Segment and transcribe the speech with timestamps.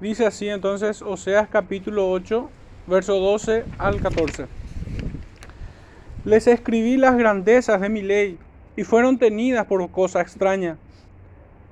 [0.00, 2.48] Dice así entonces Oseas capítulo 8,
[2.86, 4.46] verso 12 al 14.
[6.24, 8.38] Les escribí las grandezas de mi ley
[8.76, 10.78] y fueron tenidas por cosa extraña.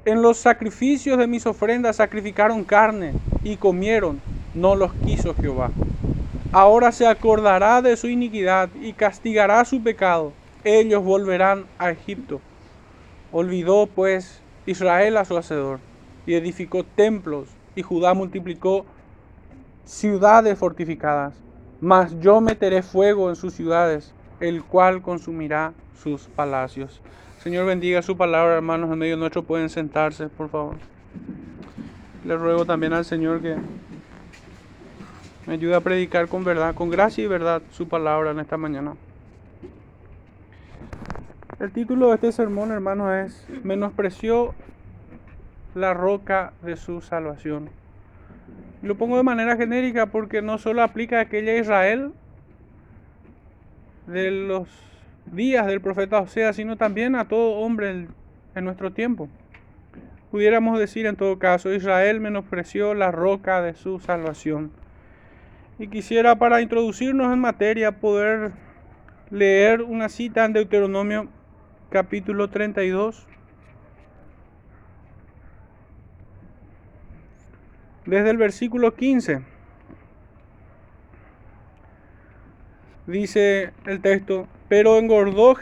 [0.05, 3.13] En los sacrificios de mis ofrendas sacrificaron carne
[3.45, 4.21] y comieron,
[4.55, 5.71] no los quiso Jehová.
[6.51, 10.33] Ahora se acordará de su iniquidad y castigará su pecado.
[10.65, 12.41] Ellos volverán a Egipto.
[13.31, 15.79] Olvidó pues Israel a su hacedor
[16.27, 18.85] y edificó templos y Judá multiplicó
[19.85, 21.35] ciudades fortificadas.
[21.81, 27.01] Mas yo meteré fuego en sus ciudades, el cual consumirá sus palacios.
[27.39, 30.77] Señor bendiga su palabra, hermanos, en medio nuestro pueden sentarse, por favor.
[32.25, 33.57] Le ruego también al Señor que
[35.47, 38.97] me ayude a predicar con verdad, con gracia y verdad su palabra en esta mañana.
[41.61, 44.55] El título de este sermón, hermanos, es Menospreció
[45.77, 47.69] la roca de su salvación.
[48.83, 52.13] Lo pongo de manera genérica porque no solo aplica a aquella Israel
[54.07, 54.69] de los
[55.27, 58.09] días del profeta Oseas, sino también a todo hombre
[58.55, 59.29] en nuestro tiempo.
[60.31, 64.73] Pudiéramos decir en todo caso, Israel menospreció la roca de su salvación.
[65.79, 68.53] Y quisiera para introducirnos en materia poder
[69.31, 71.29] leer una cita en Deuteronomio
[71.91, 73.27] capítulo 32
[78.07, 79.43] desde el versículo 15.
[83.07, 85.55] Dice el texto, pero engordó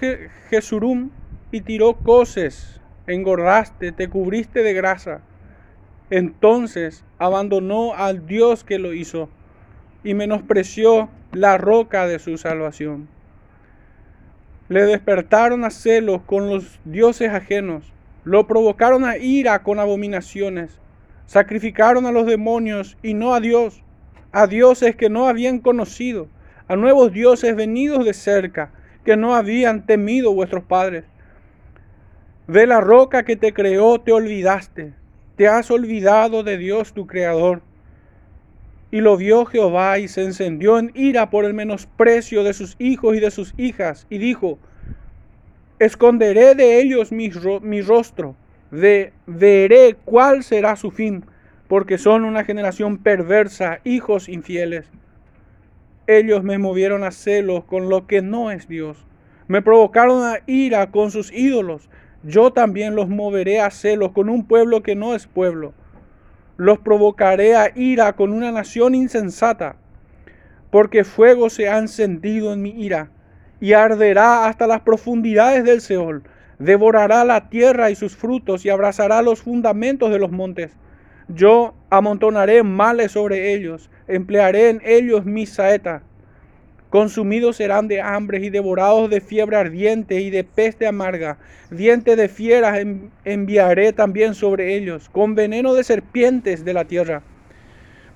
[0.51, 1.11] Jesurum
[1.51, 5.21] y tiró coces, engordaste, te cubriste de grasa.
[6.11, 9.29] Entonces abandonó al Dios que lo hizo
[10.03, 13.09] y menospreció la roca de su salvación.
[14.69, 17.93] Le despertaron a celos con los dioses ajenos,
[18.25, 20.79] lo provocaron a ira con abominaciones
[21.27, 23.83] Sacrificaron a los demonios y no a Dios,
[24.33, 26.29] a dioses que no habían conocido,
[26.69, 28.73] a nuevos dioses venidos de cerca,
[29.05, 31.05] que no habían temido vuestros padres.
[32.47, 34.93] De la roca que te creó te olvidaste,
[35.37, 37.63] te has olvidado de Dios tu Creador.
[38.91, 43.17] Y lo vio Jehová y se encendió en ira por el menosprecio de sus hijos
[43.17, 44.59] y de sus hijas, y dijo,
[45.79, 47.31] esconderé de ellos mi,
[47.63, 48.37] mi rostro
[49.27, 51.25] veré cuál será su fin,
[51.69, 54.91] porque son una generación perversa, hijos infieles.
[56.07, 59.07] Ellos me movieron a celos con lo que no es Dios.
[59.49, 61.89] Me provocaron a ira con sus ídolos.
[62.23, 65.73] Yo también los moveré a celos con un pueblo que no es pueblo.
[66.57, 69.77] Los provocaré a ira con una nación insensata,
[70.71, 73.11] porque fuego se ha encendido en mi ira
[73.61, 76.25] y arderá hasta las profundidades del Seol
[76.65, 80.73] devorará la tierra y sus frutos y abrazará los fundamentos de los montes.
[81.29, 86.03] Yo amontonaré males sobre ellos, emplearé en ellos mis saetas.
[86.89, 91.39] Consumidos serán de hambre y devorados de fiebre ardiente y de peste amarga.
[91.71, 92.79] Diente de fieras
[93.25, 97.23] enviaré también sobre ellos, con veneno de serpientes de la tierra.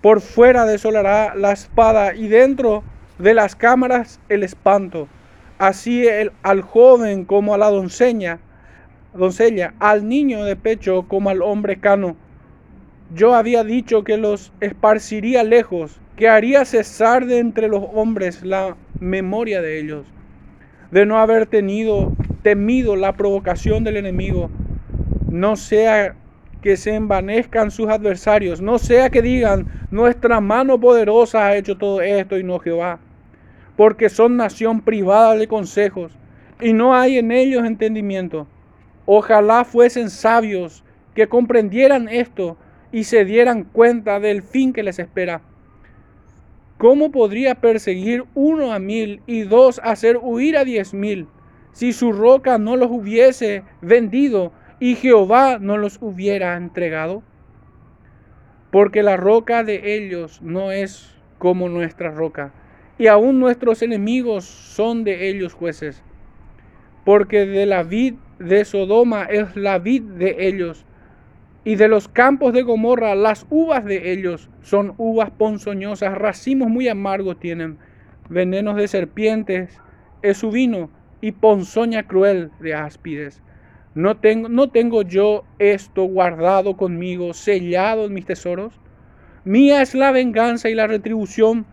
[0.01, 2.85] Por fuera desolará la espada y dentro
[3.19, 5.09] de las cámaras el espanto
[5.59, 8.39] así el, al joven como a la doncella,
[9.15, 12.17] doncella, al niño de pecho como al hombre cano.
[13.15, 18.77] Yo había dicho que los esparciría lejos, que haría cesar de entre los hombres la
[19.01, 20.07] memoria de ellos,
[20.91, 24.51] de no haber tenido temido la provocación del enemigo,
[25.31, 26.15] no sea
[26.63, 32.01] que se envanezcan sus adversarios, no sea que digan, nuestra mano poderosa ha hecho todo
[32.01, 32.99] esto y no Jehová
[33.79, 36.11] porque son nación privada de consejos
[36.61, 38.49] y no hay en ellos entendimiento.
[39.07, 40.83] Ojalá fuesen sabios
[41.15, 42.57] que comprendieran esto
[42.91, 45.43] y se dieran cuenta del fin que les espera.
[46.77, 51.29] ¿Cómo podría perseguir uno a mil y dos hacer huir a diez mil
[51.71, 54.51] si su roca no los hubiese vendido
[54.81, 57.23] y Jehová no los hubiera entregado?
[58.73, 62.53] Porque la roca de ellos no es como nuestra roca
[62.99, 66.03] y aún nuestros enemigos son de ellos jueces,
[67.05, 70.85] porque de la vid de Sodoma es la vid de ellos,
[71.65, 76.89] y de los campos de Gomorra las uvas de ellos son uvas ponzoñosas, racimos muy
[76.89, 77.79] amargos tienen,
[78.29, 79.81] venenos de serpientes
[80.23, 80.91] es su vino,
[81.21, 83.43] y ponzoña cruel de áspides.
[83.95, 88.75] ¿No tengo, ¿No tengo yo esto guardado conmigo, sellado en mis tesoros?
[89.45, 91.67] Mía es la venganza y la retribución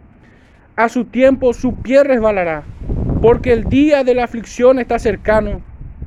[0.75, 2.63] a su tiempo su pie resbalará,
[3.22, 5.62] porque el día de la aflicción está cercano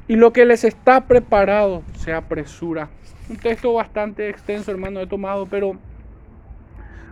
[0.07, 2.91] y lo que les está preparado se apresura.
[3.29, 5.79] Un texto bastante extenso, hermano, he tomado, pero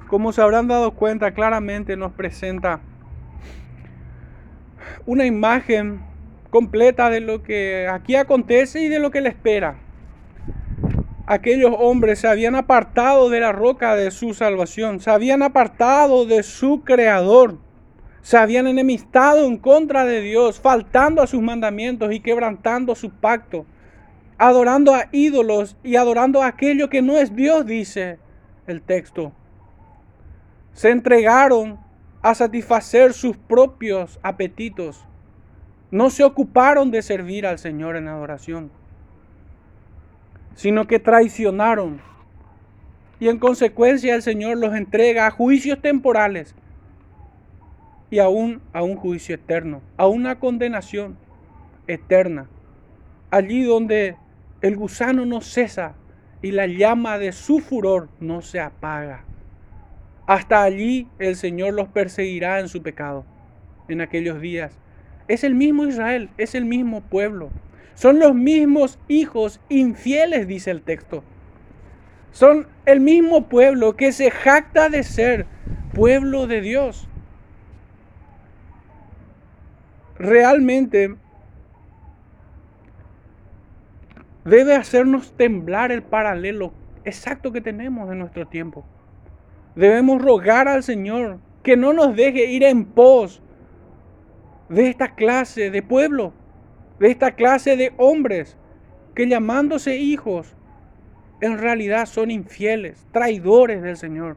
[0.08, 2.81] como se habrán dado cuenta, claramente nos presenta
[5.05, 6.00] una imagen
[6.50, 9.76] completa de lo que aquí acontece y de lo que le espera.
[11.26, 16.43] Aquellos hombres se habían apartado de la roca de su salvación, se habían apartado de
[16.43, 17.58] su creador,
[18.23, 23.67] se habían enemistado en contra de Dios, faltando a sus mandamientos y quebrantando su pacto,
[24.38, 28.19] adorando a ídolos y adorando a aquello que no es Dios, dice
[28.67, 29.32] el texto
[30.76, 31.79] se entregaron
[32.20, 35.02] a satisfacer sus propios apetitos.
[35.90, 38.70] No se ocuparon de servir al Señor en adoración,
[40.56, 42.00] sino que traicionaron.
[43.20, 46.55] Y en consecuencia el Señor los entrega a juicios temporales
[48.11, 51.17] y aún a un juicio eterno, a una condenación
[51.87, 52.49] eterna.
[53.31, 54.17] Allí donde
[54.61, 55.94] el gusano no cesa
[56.43, 59.25] y la llama de su furor no se apaga.
[60.26, 63.25] Hasta allí el Señor los perseguirá en su pecado
[63.88, 64.76] en aquellos días.
[65.29, 67.50] Es el mismo Israel, es el mismo pueblo.
[67.96, 71.25] Son los mismos hijos infieles, dice el texto.
[72.31, 75.46] Son el mismo pueblo que se jacta de ser
[75.94, 77.08] pueblo de Dios.
[80.19, 81.16] Realmente
[84.44, 86.75] debe hacernos temblar el paralelo
[87.06, 88.84] exacto que tenemos en nuestro tiempo.
[89.75, 93.43] Debemos rogar al Señor que no nos deje ir en pos
[94.69, 96.34] de esta clase de pueblo,
[96.98, 98.56] de esta clase de hombres
[99.14, 100.54] que llamándose hijos,
[101.40, 104.37] en realidad son infieles, traidores del Señor.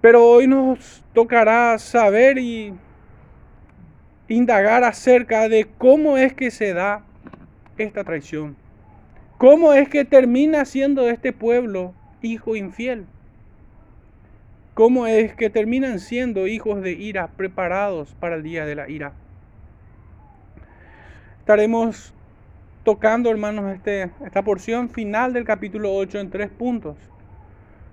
[0.00, 2.74] Pero hoy nos tocará saber y
[4.28, 7.04] indagar acerca de cómo es que se da
[7.78, 8.56] esta traición.
[9.38, 13.06] ¿Cómo es que termina siendo este pueblo hijo infiel?
[14.74, 19.12] ¿Cómo es que terminan siendo hijos de ira preparados para el día de la ira?
[21.38, 22.12] Estaremos
[22.82, 26.96] tocando, hermanos, este, esta porción final del capítulo 8 en tres puntos.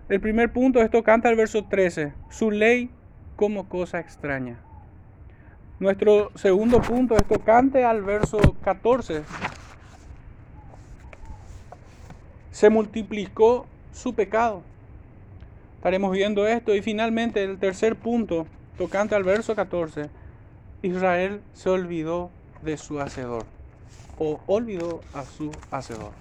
[0.10, 2.90] El primer punto, esto canta el verso 13, su ley
[3.36, 4.58] como cosa extraña.
[5.80, 9.22] Nuestro segundo punto, esto cante al verso 14,
[12.50, 14.64] se multiplicó su pecado.
[15.82, 18.46] Estaremos viendo esto y finalmente el tercer punto,
[18.78, 20.12] tocante al verso 14,
[20.84, 22.30] Israel se olvidó
[22.62, 23.46] de su hacedor
[24.20, 26.12] o olvidó a su hacedor.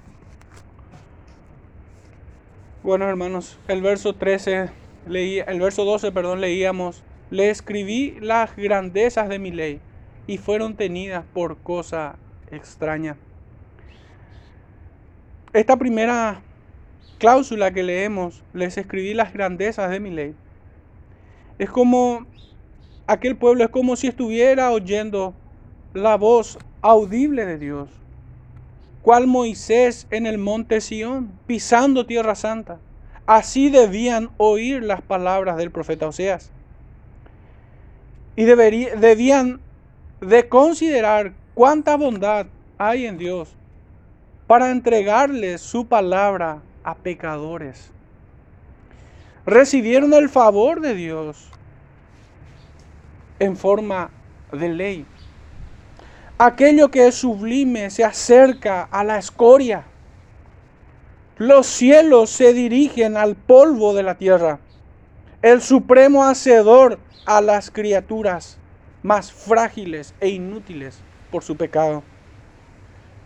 [2.83, 4.71] Bueno, hermanos, el verso 13
[5.07, 9.83] leía, el verso 12, perdón, leíamos, le escribí las grandezas de mi ley
[10.27, 12.17] y fueron tenidas por cosa
[12.51, 13.19] extraña.
[15.53, 16.41] Esta primera
[17.21, 20.35] cláusula que leemos, les escribí las grandezas de mi ley.
[21.59, 22.27] Es como
[23.07, 25.35] aquel pueblo, es como si estuviera oyendo
[25.93, 27.91] la voz audible de Dios.
[29.03, 32.79] Cual Moisés en el monte Sión, pisando tierra santa.
[33.27, 36.51] Así debían oír las palabras del profeta Oseas.
[38.35, 39.61] Y debían
[40.23, 42.47] de considerar cuánta bondad
[42.79, 43.55] hay en Dios
[44.47, 47.91] para entregarle su palabra a pecadores.
[49.47, 51.49] Recibieron el favor de Dios
[53.39, 54.11] en forma
[54.53, 55.07] de ley.
[56.39, 59.85] Aquello que es sublime se acerca a la escoria.
[61.37, 64.59] Los cielos se dirigen al polvo de la tierra.
[65.43, 68.59] El supremo hacedor a las criaturas
[69.03, 70.99] más frágiles e inútiles
[71.31, 72.03] por su pecado.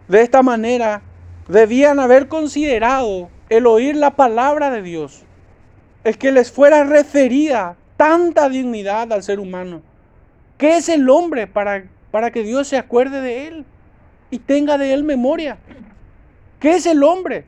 [0.09, 1.03] De esta manera,
[1.49, 5.23] debían haber considerado el oír la palabra de Dios,
[6.03, 9.83] el que les fuera referida tanta dignidad al ser humano.
[10.59, 13.65] ¿Qué es el hombre para, para que Dios se acuerde de él
[14.31, 15.59] y tenga de él memoria?
[16.61, 17.45] ¿Qué es el hombre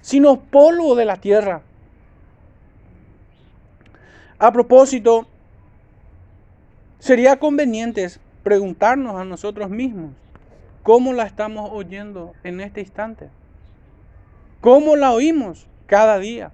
[0.00, 1.62] sino polvo de la tierra?
[4.38, 5.26] A propósito,
[6.98, 8.08] sería conveniente
[8.42, 10.12] preguntarnos a nosotros mismos,
[10.82, 13.30] ¿cómo la estamos oyendo en este instante?
[14.60, 16.50] ¿Cómo la oímos cada día?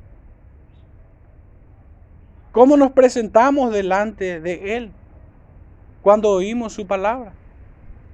[2.52, 4.92] ¿Cómo nos presentamos delante de Él
[6.02, 7.32] cuando oímos su palabra?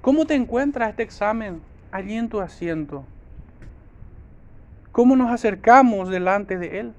[0.01, 3.03] ¿Cómo te encuentras este examen allí en tu asiento?
[4.91, 6.93] ¿Cómo nos acercamos delante de Él?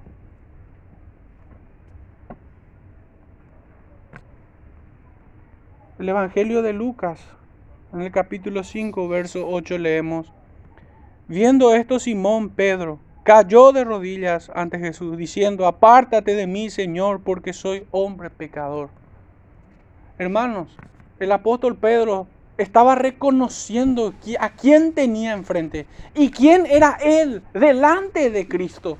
[5.98, 7.20] El Evangelio de Lucas,
[7.92, 10.32] en el capítulo 5, verso 8 leemos,
[11.28, 17.52] Viendo esto Simón Pedro cayó de rodillas ante Jesús, diciendo, apártate de mí, Señor, porque
[17.52, 18.90] soy hombre pecador.
[20.18, 20.68] Hermanos,
[21.20, 22.26] el apóstol Pedro
[22.58, 28.98] estaba reconociendo a quién tenía enfrente y quién era él delante de Cristo.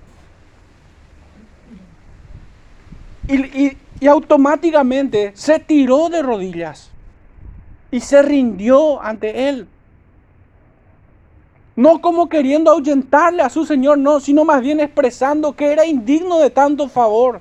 [3.29, 6.91] Y, y, automáticamente se tiró de rodillas
[7.93, 9.69] y se rindió ante él.
[11.75, 16.38] No como queriendo ahuyentarle a su Señor, no, sino más bien expresando que era indigno
[16.38, 17.41] de tanto favor,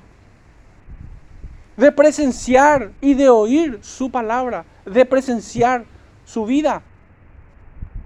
[1.76, 5.84] de presenciar y de oír su palabra, de presenciar
[6.24, 6.82] su vida.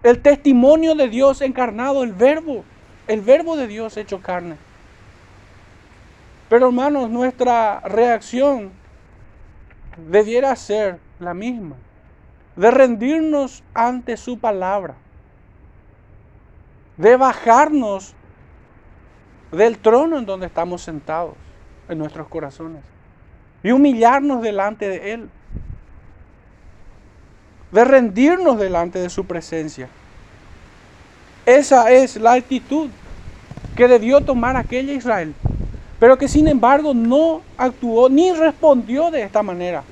[0.02, 2.64] El testimonio de Dios encarnado, el verbo,
[3.06, 4.56] el verbo de Dios hecho carne.
[6.48, 8.72] Pero hermanos, nuestra reacción
[10.10, 11.76] debiera ser la misma,
[12.56, 14.96] de rendirnos ante su palabra
[16.96, 18.14] de bajarnos
[19.52, 21.34] del trono en donde estamos sentados,
[21.88, 22.82] en nuestros corazones,
[23.62, 25.30] y humillarnos delante de Él,
[27.70, 29.88] de rendirnos delante de su presencia.
[31.44, 32.90] Esa es la actitud
[33.76, 35.34] que debió tomar aquella Israel,
[36.00, 39.84] pero que sin embargo no actuó ni respondió de esta manera,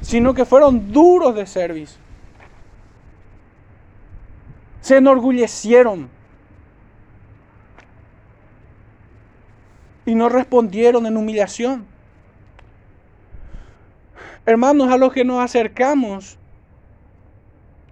[0.00, 2.07] sino que fueron duros de servicio
[4.80, 6.08] se enorgullecieron
[10.06, 11.86] y no respondieron en humillación.
[14.46, 16.38] Hermanos, a los que nos acercamos,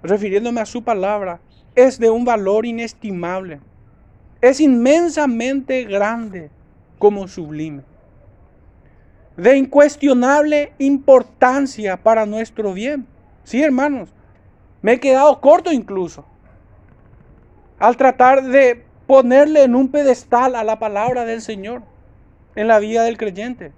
[0.02, 1.40] refiriéndome a su palabra,
[1.74, 3.60] es de un valor inestimable.
[4.40, 6.50] Es inmensamente grande
[6.98, 7.82] como sublime.
[9.36, 13.06] De incuestionable importancia para nuestro bien.
[13.44, 14.08] Sí, hermanos,
[14.80, 16.24] me he quedado corto incluso
[17.78, 21.82] al tratar de ponerle en un pedestal a la palabra del Señor
[22.54, 23.72] en la vida del creyente.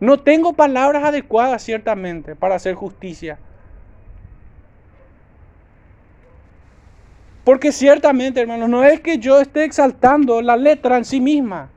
[0.00, 3.38] No tengo palabras adecuadas ciertamente para hacer justicia.
[7.44, 11.70] Porque ciertamente, hermanos, no es que yo esté exaltando la letra en sí misma.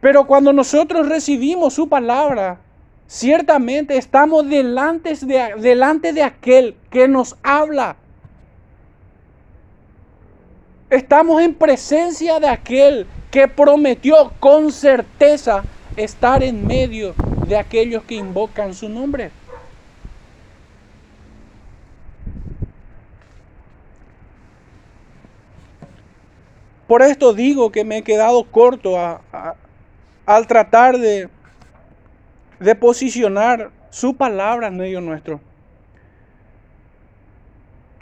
[0.00, 2.60] Pero cuando nosotros recibimos su palabra,
[3.06, 7.96] ciertamente estamos delante de, delante de aquel que nos habla
[10.90, 15.62] Estamos en presencia de aquel que prometió con certeza
[15.96, 17.14] estar en medio
[17.46, 19.30] de aquellos que invocan su nombre.
[26.86, 28.96] Por esto digo que me he quedado corto
[30.24, 31.28] al tratar de,
[32.60, 35.38] de posicionar su palabra en medio nuestro.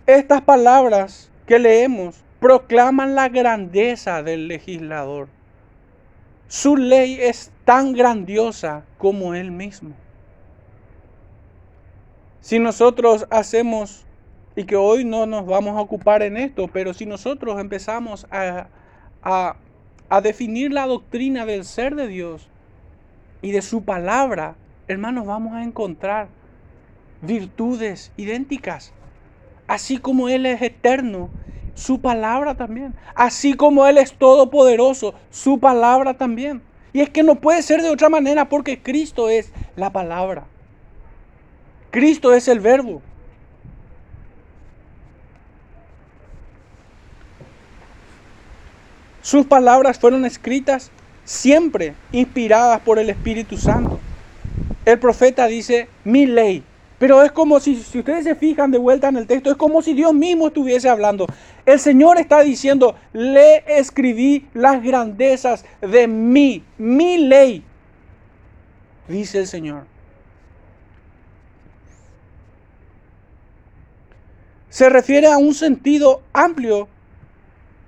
[0.06, 5.28] Estas palabras que leemos proclaman la grandeza del legislador.
[6.48, 9.94] Su ley es tan grandiosa como él mismo.
[12.40, 14.06] Si nosotros hacemos,
[14.54, 18.68] y que hoy no nos vamos a ocupar en esto, pero si nosotros empezamos a,
[19.22, 22.48] a, definir la doctrina del ser de Dios
[23.42, 24.54] y de su palabra,
[24.86, 26.28] hermanos, vamos a encontrar
[27.20, 28.92] virtudes idénticas.
[29.66, 31.30] Así como Él es eterno
[31.76, 32.94] su palabra también.
[33.14, 36.62] Así como Él es todopoderoso, su palabra también.
[36.92, 40.46] Y es que no puede ser de otra manera porque Cristo es la palabra.
[41.90, 43.02] Cristo es el verbo.
[49.20, 50.90] Sus palabras fueron escritas
[51.24, 54.00] siempre inspiradas por el Espíritu Santo.
[54.86, 56.64] El profeta dice, mi ley.
[56.98, 59.82] Pero es como si, si ustedes se fijan de vuelta en el texto, es como
[59.82, 61.26] si Dios mismo estuviese hablando.
[61.66, 67.62] El Señor está diciendo, le escribí las grandezas de mí, mi ley,
[69.08, 69.84] dice el Señor.
[74.70, 76.88] Se refiere a un sentido amplio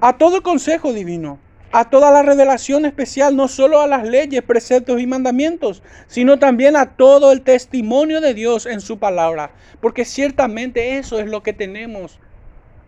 [0.01, 1.39] a todo el consejo divino,
[1.71, 6.77] a toda la revelación especial, no solo a las leyes, preceptos y mandamientos, sino también
[6.77, 11.53] a todo el testimonio de Dios en su palabra, porque ciertamente eso es lo que
[11.53, 12.21] tenemos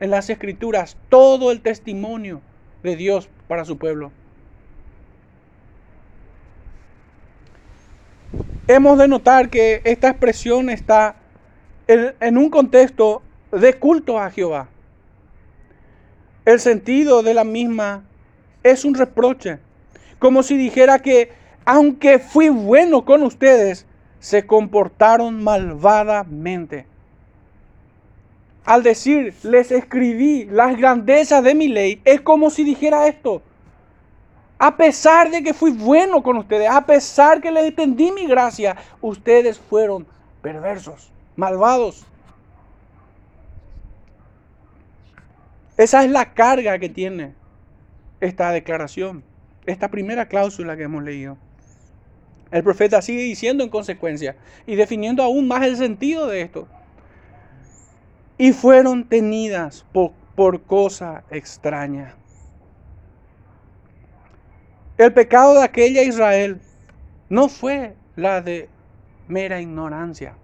[0.01, 2.41] en las escrituras todo el testimonio
[2.83, 4.13] de Dios para su pueblo.
[8.67, 11.17] Hemos de notar que esta expresión está
[11.87, 13.21] en un contexto
[13.51, 14.69] de culto a Jehová.
[16.45, 18.05] El sentido de la misma
[18.63, 19.59] es un reproche,
[20.19, 21.33] como si dijera que
[21.65, 23.87] aunque fui bueno con ustedes,
[24.19, 26.87] se comportaron malvadamente.
[28.65, 33.43] al decir, les escribí las grandezas de mi ley, es como si dijera esto.
[34.59, 38.77] A pesar de que fui bueno con ustedes, a pesar que les extendí mi gracia,
[39.01, 40.07] ustedes fueron
[40.43, 42.05] perversos, malvados.
[45.77, 47.40] Esa es la carga que tiene
[48.21, 49.25] esta declaración,
[49.67, 51.39] esta primera cláusula que hemos leído.
[52.51, 54.37] El profeta sigue diciendo en consecuencia
[54.67, 56.69] y definiendo aún más el sentido de esto.
[58.39, 62.15] Y fueron tenidas por, por cosa extraña.
[64.99, 66.61] El pecado de aquella Israel
[67.29, 68.69] no fue la de
[69.29, 70.35] mera ignorancia.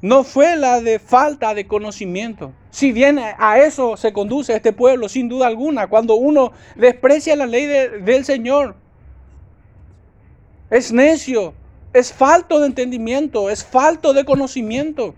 [0.00, 2.52] No fue la de falta de conocimiento.
[2.70, 7.46] Si bien a eso se conduce este pueblo, sin duda alguna, cuando uno desprecia la
[7.46, 8.76] ley del Señor,
[10.70, 11.54] es necio,
[11.92, 15.14] es falto de entendimiento, es falto de conocimiento.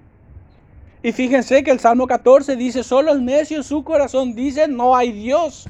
[1.02, 4.94] Y fíjense que el Salmo 14 dice, solo el necio en su corazón dice, no
[4.94, 5.68] hay Dios.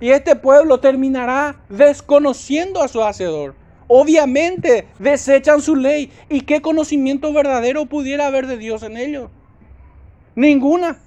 [0.00, 3.54] Y este pueblo terminará desconociendo a su Hacedor.
[3.88, 6.10] Obviamente desechan su ley.
[6.28, 9.30] ¿Y qué conocimiento verdadero pudiera haber de Dios en ellos?
[10.34, 10.98] Ninguna.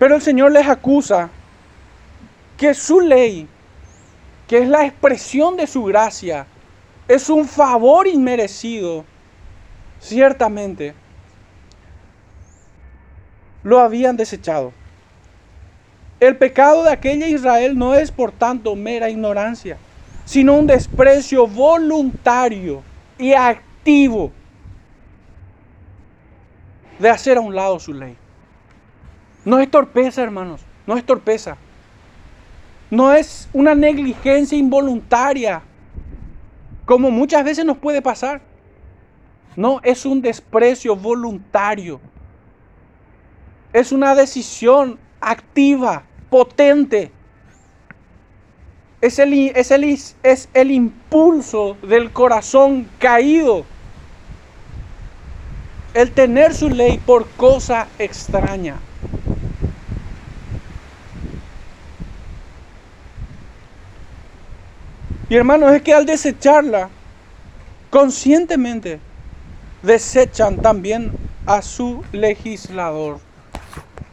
[0.00, 1.28] Pero el Señor les acusa
[2.56, 3.46] que su ley,
[4.48, 6.46] que es la expresión de su gracia,
[7.06, 9.04] es un favor inmerecido,
[10.00, 10.94] ciertamente,
[13.62, 14.72] lo habían desechado.
[16.18, 19.76] El pecado de aquella Israel no es por tanto mera ignorancia,
[20.24, 22.82] sino un desprecio voluntario
[23.18, 24.32] y activo
[26.98, 28.16] de hacer a un lado su ley.
[29.44, 31.56] No es torpeza, hermanos, no es torpeza.
[32.90, 35.62] No es una negligencia involuntaria,
[36.84, 38.42] como muchas veces nos puede pasar.
[39.56, 42.00] No, es un desprecio voluntario.
[43.72, 47.12] Es una decisión activa, potente.
[49.00, 53.64] Es el, es el, es el impulso del corazón caído.
[55.94, 58.76] El tener su ley por cosa extraña.
[65.30, 66.90] Y hermanos, es que al desecharla,
[67.88, 68.98] conscientemente
[69.80, 71.12] desechan también
[71.46, 73.20] a su legislador.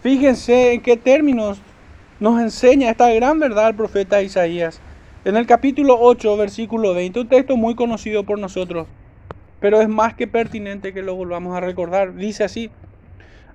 [0.04, 1.60] Fíjense en qué términos
[2.20, 4.80] nos enseña esta gran verdad el profeta Isaías.
[5.26, 8.86] En el capítulo 8, versículo 20, un texto muy conocido por nosotros,
[9.60, 12.14] pero es más que pertinente que lo volvamos a recordar.
[12.14, 12.70] Dice así,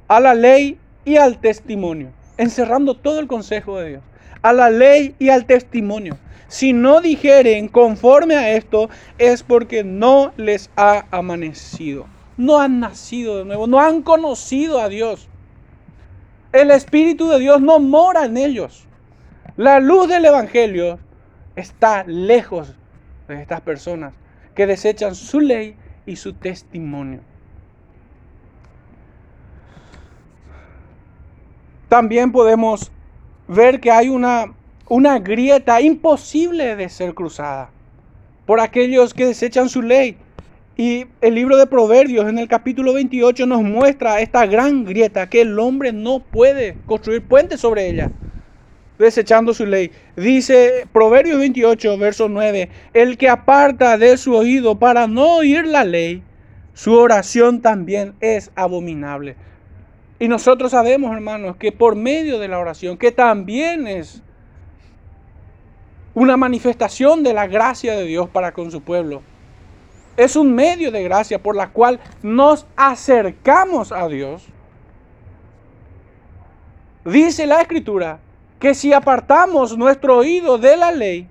[0.08, 4.02] a la ley y al testimonio, encerrando todo el consejo de Dios,
[4.42, 6.18] a la ley y al testimonio
[6.52, 12.04] si no dijeren conforme a esto, es porque no les ha amanecido.
[12.36, 15.30] No han nacido de nuevo, no han conocido a Dios.
[16.52, 18.86] El Espíritu de Dios no mora en ellos.
[19.56, 20.98] La luz del Evangelio
[21.56, 22.74] está lejos
[23.28, 24.12] de estas personas
[24.54, 27.20] que desechan su ley y su testimonio.
[31.88, 32.92] También podemos
[33.48, 34.52] ver que hay una
[34.88, 37.70] una grieta imposible de ser cruzada
[38.46, 40.16] por aquellos que desechan su ley.
[40.76, 45.42] Y el libro de Proverbios en el capítulo 28 nos muestra esta gran grieta que
[45.42, 48.10] el hombre no puede construir puentes sobre ella,
[48.98, 49.90] desechando su ley.
[50.16, 55.84] Dice Proverbios 28, verso 9, el que aparta de su oído para no oír la
[55.84, 56.22] ley,
[56.74, 59.36] su oración también es abominable.
[60.18, 64.22] Y nosotros sabemos, hermanos, que por medio de la oración, que también es
[66.14, 69.22] una manifestación de la gracia de Dios para con su pueblo.
[70.16, 74.44] Es un medio de gracia por la cual nos acercamos a Dios.
[77.04, 78.20] Dice la escritura
[78.58, 81.26] que si apartamos nuestro oído de la ley,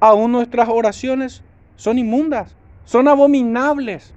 [0.00, 1.42] aún nuestras oraciones
[1.76, 2.54] son inmundas,
[2.84, 4.12] son abominables.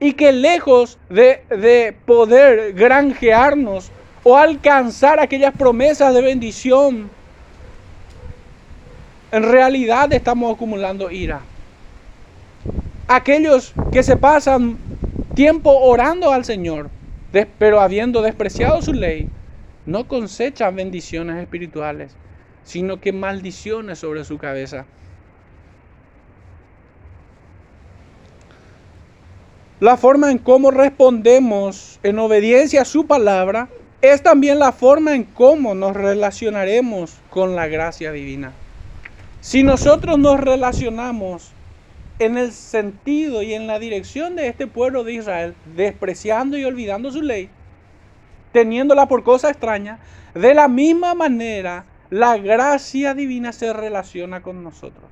[0.00, 3.90] Y que lejos de, de poder granjearnos
[4.22, 7.10] o alcanzar aquellas promesas de bendición
[9.30, 11.40] en realidad estamos acumulando ira.
[13.06, 14.78] Aquellos que se pasan
[15.34, 16.90] tiempo orando al Señor,
[17.58, 19.28] pero habiendo despreciado su ley,
[19.86, 22.12] no cosechan bendiciones espirituales,
[22.64, 24.86] sino que maldiciones sobre su cabeza.
[29.80, 33.68] La forma en cómo respondemos en obediencia a su palabra
[34.02, 38.52] es también la forma en cómo nos relacionaremos con la gracia divina.
[39.40, 41.52] Si nosotros nos relacionamos
[42.18, 47.12] en el sentido y en la dirección de este pueblo de Israel, despreciando y olvidando
[47.12, 47.48] su ley,
[48.52, 50.00] teniéndola por cosa extraña,
[50.34, 55.10] de la misma manera la gracia divina se relaciona con nosotros.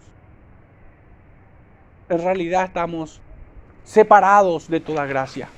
[2.09, 3.21] En realidad estamos
[3.85, 5.49] separados de toda gracia,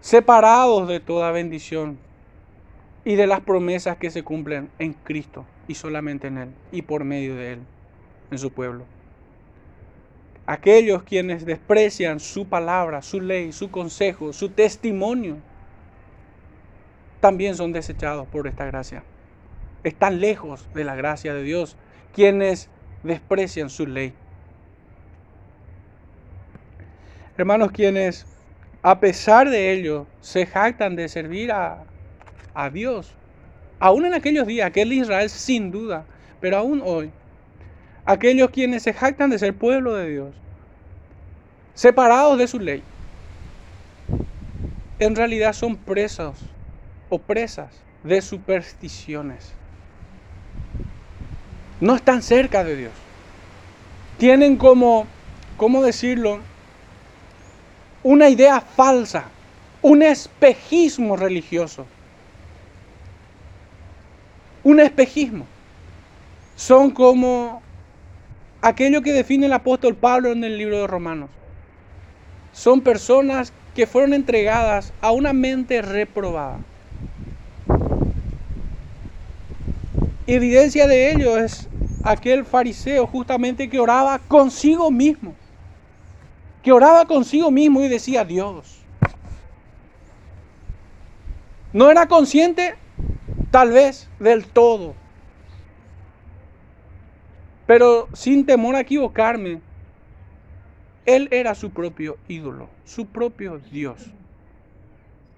[0.00, 1.98] separados de toda bendición
[3.04, 7.04] y de las promesas que se cumplen en Cristo y solamente en Él y por
[7.04, 7.58] medio de Él,
[8.30, 8.84] en su pueblo.
[10.46, 15.38] Aquellos quienes desprecian su palabra, su ley, su consejo, su testimonio,
[17.20, 19.04] también son desechados por esta gracia.
[19.84, 21.76] Están lejos de la gracia de Dios
[22.12, 22.68] quienes
[23.02, 24.12] desprecian su ley.
[27.36, 28.26] Hermanos, quienes
[28.82, 31.84] a pesar de ello se jactan de servir a,
[32.54, 33.12] a Dios,
[33.80, 36.04] aún en aquellos días, aquel Israel sin duda,
[36.40, 37.10] pero aún hoy,
[38.04, 40.34] aquellos quienes se jactan de ser pueblo de Dios,
[41.74, 42.82] separados de su ley,
[44.98, 46.36] en realidad son presos
[47.08, 47.70] o presas
[48.04, 49.52] de supersticiones.
[51.80, 52.92] No están cerca de Dios.
[54.18, 55.06] Tienen como,
[55.56, 56.38] ¿cómo decirlo?
[58.04, 59.24] Una idea falsa,
[59.80, 61.86] un espejismo religioso.
[64.64, 65.46] Un espejismo.
[66.56, 67.62] Son como
[68.60, 71.30] aquello que define el apóstol Pablo en el libro de Romanos.
[72.52, 76.58] Son personas que fueron entregadas a una mente reprobada.
[80.26, 81.68] Evidencia de ello es
[82.04, 85.34] aquel fariseo justamente que oraba consigo mismo.
[86.62, 88.78] Que oraba consigo mismo y decía Dios.
[91.72, 92.74] No era consciente
[93.52, 94.94] tal vez del todo.
[97.66, 99.60] Pero sin temor a equivocarme,
[101.04, 104.10] él era su propio ídolo, su propio Dios.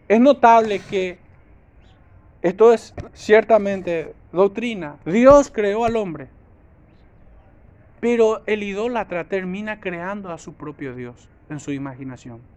[0.08, 1.18] Es notable que
[2.40, 4.98] esto es ciertamente doctrina.
[5.04, 6.28] Dios creó al hombre,
[8.00, 12.53] pero el idólatra termina creando a su propio Dios en su imaginación.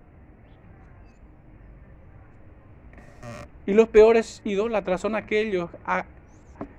[3.66, 5.70] Y los peores idólatras son aquellos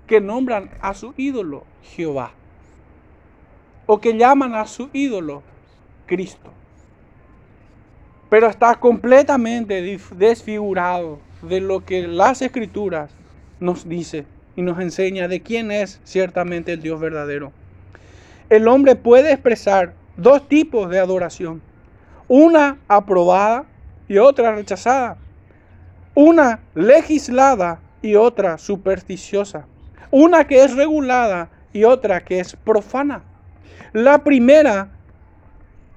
[0.07, 2.33] que nombran a su ídolo Jehová
[3.87, 5.43] o que llaman a su ídolo
[6.07, 6.51] Cristo.
[8.29, 13.11] Pero está completamente desfigurado de lo que las escrituras
[13.61, 17.53] nos dice y nos enseña de quién es ciertamente el Dios verdadero.
[18.51, 21.63] El hombre puede expresar dos tipos de adoración.
[22.29, 23.65] Una aprobada
[24.09, 25.17] y otra rechazada.
[26.21, 29.67] Una legislada y otra supersticiosa.
[30.11, 33.23] Una que es regulada y otra que es profana.
[33.93, 34.89] La primera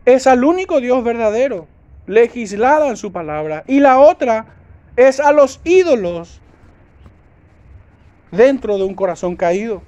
[0.06, 1.66] es al único Dios verdadero,
[2.06, 3.64] legislada en su palabra.
[3.66, 4.46] Y la otra
[4.96, 6.40] es a los ídolos
[8.30, 9.82] dentro de un corazón caído.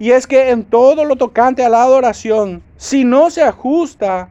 [0.00, 4.28] Y es que en todo lo tocante a la adoración, si no se ajusta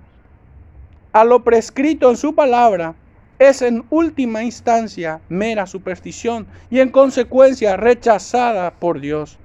[1.14, 2.96] a lo prescrito en su palabra,
[3.40, 9.40] es en última instancia mera superstición y en consecuencia rechazada por Dios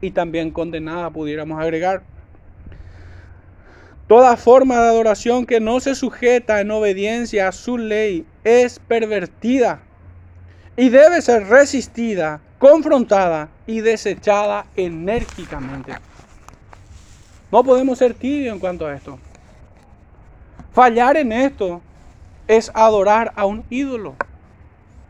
[0.00, 2.02] y también condenada, pudiéramos agregar.
[4.06, 9.80] Toda forma de adoración que no se sujeta en obediencia a su ley es pervertida
[10.76, 15.94] y debe ser resistida, confrontada y desechada enérgicamente.
[17.50, 19.18] No podemos ser tibios en cuanto a esto.
[20.72, 21.80] Fallar en esto
[22.48, 24.14] es adorar a un ídolo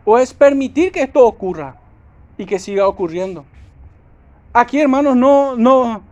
[0.05, 1.77] o es permitir que esto ocurra
[2.37, 3.45] y que siga ocurriendo.
[4.53, 6.03] Aquí, hermanos, no, no,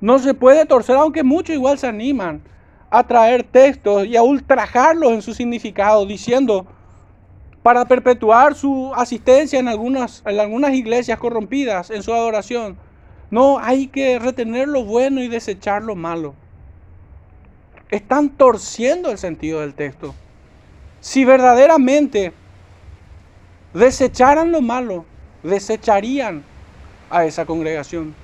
[0.00, 2.42] no se puede torcer, aunque muchos igual se animan
[2.88, 6.66] a traer textos y a ultrajarlos en su significado, diciendo,
[7.62, 12.76] para perpetuar su asistencia en algunas, en algunas iglesias corrompidas, en su adoración,
[13.30, 16.34] no, hay que retener lo bueno y desechar lo malo.
[17.90, 20.14] Están torciendo el sentido del texto.
[21.00, 22.32] Si verdaderamente
[23.72, 25.04] desecharan lo malo,
[25.42, 26.44] desecharían
[27.08, 28.14] a esa congregación,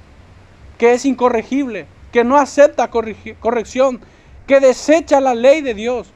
[0.79, 4.01] que es incorregible, que no acepta corrección,
[4.47, 6.09] que desecha la ley de Dios.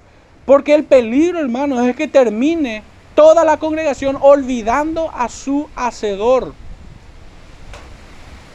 [0.46, 2.82] Porque el peligro, hermanos, es que termine
[3.14, 6.54] toda la congregación olvidando a su hacedor.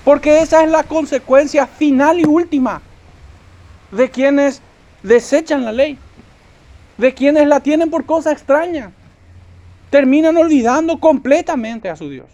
[0.04, 2.82] Porque esa es la consecuencia final y última
[3.92, 4.62] de quienes
[5.04, 5.98] desechan la ley,
[6.98, 8.92] de quienes la tienen por cosa extraña.
[9.90, 12.28] Terminan olvidando completamente a su Dios.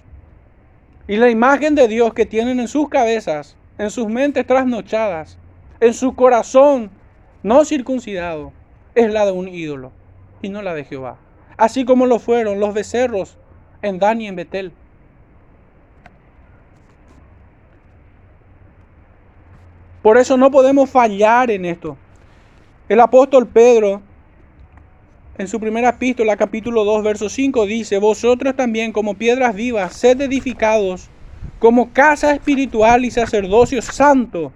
[1.07, 5.37] Y la imagen de Dios que tienen en sus cabezas, en sus mentes trasnochadas,
[5.79, 6.91] en su corazón
[7.43, 8.53] no circuncidado
[8.95, 9.91] es la de un ídolo
[10.41, 11.17] y no la de Jehová.
[11.57, 13.37] Así como lo fueron los becerros
[13.81, 14.71] en Dan y en Betel.
[20.01, 21.97] Por eso no podemos fallar en esto.
[22.89, 24.01] El apóstol Pedro,
[25.37, 30.19] en su primera epístola, capítulo 2, verso 5, dice, vosotros también como piedras vivas, sed
[30.21, 31.09] edificados
[31.59, 34.51] como casa espiritual y sacerdocio santo.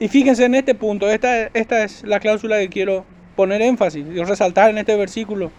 [0.00, 3.04] Y fíjense en este punto, esta, esta es la cláusula que quiero
[3.36, 5.50] poner énfasis y resaltar en este versículo.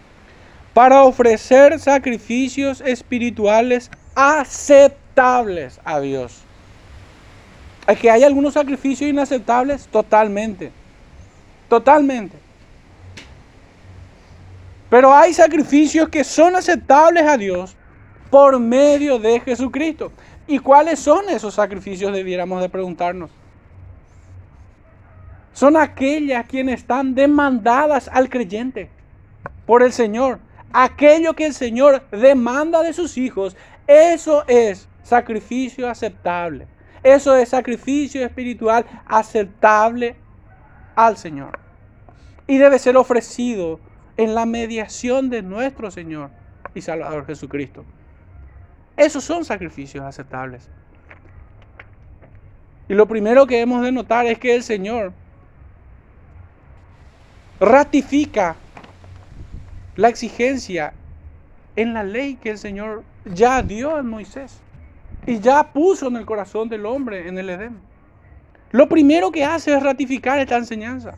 [0.74, 6.42] Para ofrecer sacrificios espirituales aceptables a Dios.
[7.86, 9.86] ¿Es que hay algunos sacrificios inaceptables?
[9.88, 10.70] Totalmente.
[11.68, 12.39] Totalmente.
[14.90, 17.76] Pero hay sacrificios que son aceptables a Dios
[18.28, 20.12] por medio de Jesucristo.
[20.48, 22.12] ¿Y cuáles son esos sacrificios?
[22.12, 23.30] Debiéramos de preguntarnos.
[25.52, 28.90] Son aquellas quienes están demandadas al creyente
[29.64, 30.40] por el Señor.
[30.72, 36.66] Aquello que el Señor demanda de sus hijos, eso es sacrificio aceptable.
[37.02, 40.16] Eso es sacrificio espiritual aceptable
[40.96, 41.58] al Señor.
[42.46, 43.80] Y debe ser ofrecido
[44.20, 46.28] en la mediación de nuestro Señor
[46.74, 47.86] y Salvador Jesucristo.
[48.94, 50.68] Esos son sacrificios aceptables.
[52.86, 55.14] Y lo primero que hemos de notar es que el Señor
[57.60, 58.56] ratifica
[59.96, 60.92] la exigencia
[61.76, 64.60] en la ley que el Señor ya dio a Moisés
[65.26, 67.78] y ya puso en el corazón del hombre en el Edén.
[68.70, 71.16] Lo primero que hace es ratificar esta enseñanza.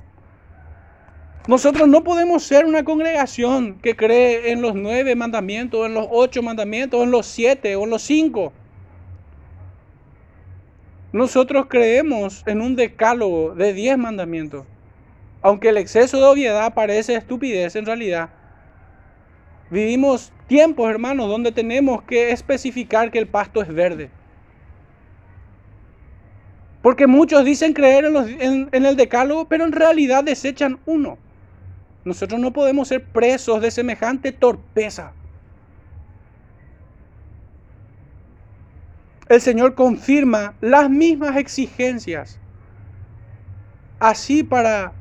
[1.48, 6.40] Nosotros no podemos ser una congregación que cree en los nueve mandamientos, en los ocho
[6.40, 8.52] mandamientos, en los siete o en los cinco.
[11.12, 14.64] Nosotros creemos en un decálogo de diez mandamientos.
[15.42, 18.30] Aunque el exceso de obviedad parece estupidez en realidad,
[19.68, 24.10] vivimos tiempos, hermanos, donde tenemos que especificar que el pasto es verde.
[26.82, 31.18] Porque muchos dicen creer en, en el decálogo, pero en realidad desechan uno.
[32.04, 35.12] Nosotros no podemos ser presos de semejante torpeza.
[39.28, 42.38] El Señor confirma las mismas exigencias.
[44.00, 44.92] Así para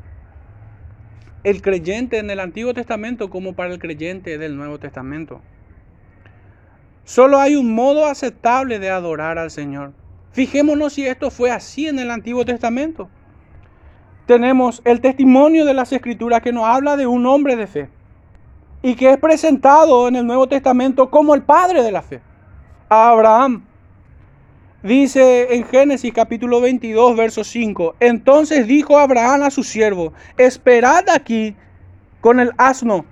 [1.43, 5.41] el creyente en el Antiguo Testamento como para el creyente del Nuevo Testamento.
[7.03, 9.93] Solo hay un modo aceptable de adorar al Señor.
[10.33, 13.09] Fijémonos si esto fue así en el Antiguo Testamento
[14.31, 17.89] tenemos el testimonio de las Escrituras que nos habla de un hombre de fe
[18.81, 22.21] y que es presentado en el Nuevo Testamento como el padre de la fe,
[22.87, 23.65] Abraham.
[24.83, 31.53] Dice en Génesis capítulo 22, verso 5, entonces dijo Abraham a su siervo, esperad aquí
[32.21, 33.03] con el asno,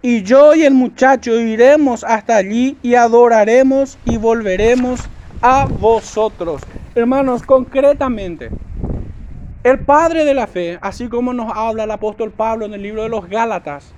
[0.00, 5.00] y yo y el muchacho iremos hasta allí y adoraremos y volveremos
[5.42, 6.62] a vosotros.
[6.94, 8.50] Hermanos, concretamente,
[9.64, 13.02] el padre de la fe, así como nos habla el apóstol Pablo en el libro
[13.02, 13.92] de los Gálatas,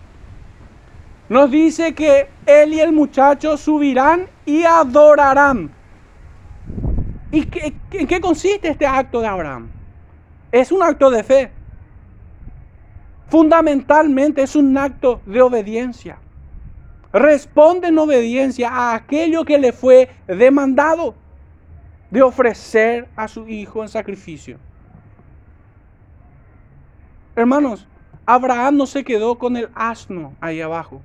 [1.28, 5.70] nos dice que él y el muchacho subirán y adorarán.
[7.30, 7.46] ¿Y
[7.92, 9.68] en qué consiste este acto de Abraham?
[10.50, 11.52] Es un acto de fe.
[13.28, 16.18] Fundamentalmente es un acto de obediencia.
[17.12, 21.14] Responde en obediencia a aquello que le fue demandado
[22.10, 24.58] de ofrecer a su hijo en sacrificio.
[27.40, 27.86] Hermanos,
[28.26, 31.00] Abraham no se quedó con el asno ahí abajo.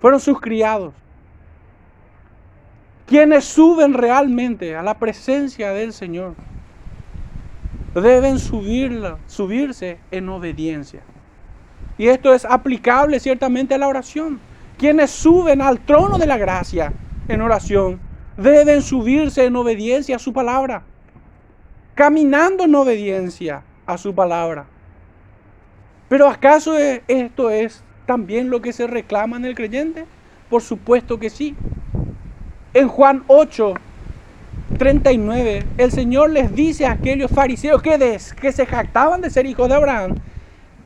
[0.00, 0.94] Fueron sus criados.
[3.06, 6.34] Quienes suben realmente a la presencia del Señor
[7.94, 11.02] deben subirla, subirse en obediencia.
[11.98, 14.40] Y esto es aplicable ciertamente a la oración.
[14.78, 16.90] Quienes suben al trono de la gracia
[17.28, 18.00] en oración
[18.38, 20.84] deben subirse en obediencia a su palabra,
[21.94, 24.71] caminando en obediencia a su palabra.
[26.12, 30.04] Pero ¿acaso esto es también lo que se reclama en el creyente?
[30.50, 31.56] Por supuesto que sí.
[32.74, 33.72] En Juan 8,
[34.76, 39.70] 39, el Señor les dice a aquellos fariseos que, que se jactaban de ser hijos
[39.70, 40.16] de Abraham,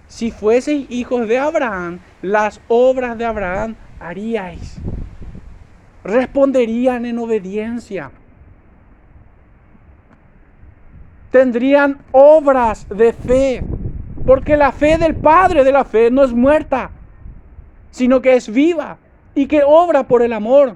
[0.06, 4.76] si fueseis hijos de Abraham, las obras de Abraham haríais.
[6.04, 8.12] Responderían en obediencia.
[11.32, 13.64] Tendrían obras de fe.
[14.26, 16.90] Porque la fe del Padre de la fe no es muerta,
[17.90, 18.98] sino que es viva
[19.34, 20.74] y que obra por el amor.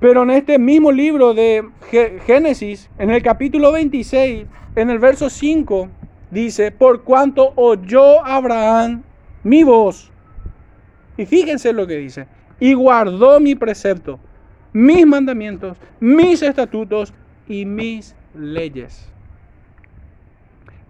[0.00, 1.64] Pero en este mismo libro de
[2.26, 5.88] Génesis, en el capítulo 26, en el verso 5,
[6.30, 9.02] dice, por cuanto oyó Abraham
[9.44, 10.10] mi voz.
[11.16, 12.26] Y fíjense lo que dice,
[12.58, 14.18] y guardó mi precepto,
[14.72, 17.14] mis mandamientos, mis estatutos
[17.46, 19.13] y mis leyes.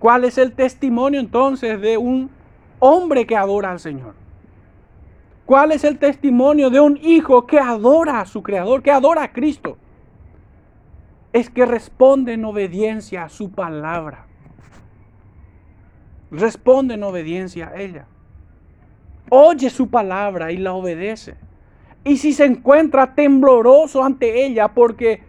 [0.05, 2.31] ¿Cuál es el testimonio entonces de un
[2.79, 4.15] hombre que adora al Señor?
[5.47, 9.33] ¿Cuál es el testimonio de un hijo que adora a su Creador, que adora a
[9.33, 9.79] Cristo?
[11.33, 14.27] Es que responde en obediencia a su palabra.
[16.31, 18.05] Responde en obediencia a ella.
[19.31, 21.37] Oye su palabra y la obedece.
[22.05, 25.23] Y si se encuentra tembloroso ante ella porque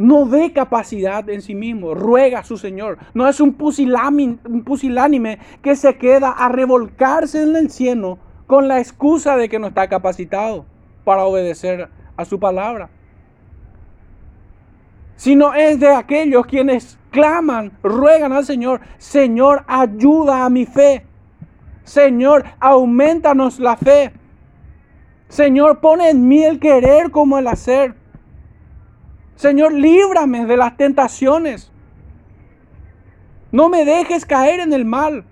[0.00, 2.96] no ve capacidad en sí mismo, ruega a su Señor.
[3.12, 9.36] No es un pusilánime, que se queda a revolcarse en el cielo con la excusa
[9.36, 10.64] de que no está capacitado
[11.04, 12.88] para obedecer a su palabra.
[15.16, 21.04] Sino es de aquellos quienes claman, ruegan al Señor, Señor, ayuda a mi fe.
[21.84, 24.14] Señor, aumentanos la fe.
[25.28, 28.00] Señor, pone en mí el querer como el hacer.
[29.40, 31.72] Señor, líbrame de las tentaciones.
[33.50, 35.24] No me dejes caer en el mal.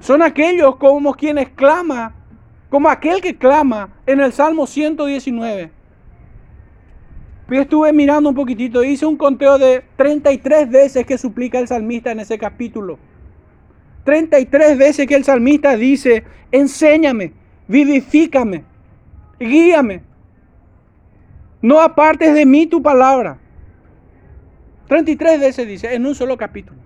[0.00, 2.16] Son aquellos como quienes clama,
[2.68, 5.70] como aquel que clama en el Salmo 119.
[7.48, 12.10] Yo estuve mirando un poquitito, hice un conteo de 33 veces que suplica el salmista
[12.10, 12.98] en ese capítulo.
[14.02, 17.34] 33 veces que el salmista dice, enséñame,
[17.68, 18.64] vivifícame,
[19.38, 20.09] guíame,
[21.62, 23.38] no apartes de mí tu palabra.
[24.88, 26.80] 33 veces dice, en un solo capítulo.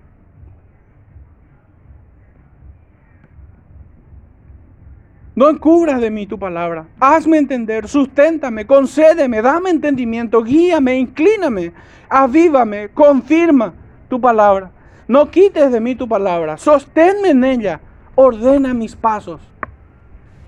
[5.37, 6.87] No encubras de mí tu palabra.
[7.01, 11.73] Hazme entender, susténtame, concédeme, dame entendimiento, guíame, inclíname,
[12.09, 13.75] avívame, confirma
[14.09, 14.71] tu palabra.
[15.09, 17.81] No quites de mí tu palabra, sosténme en ella,
[18.15, 19.41] ordena mis pasos.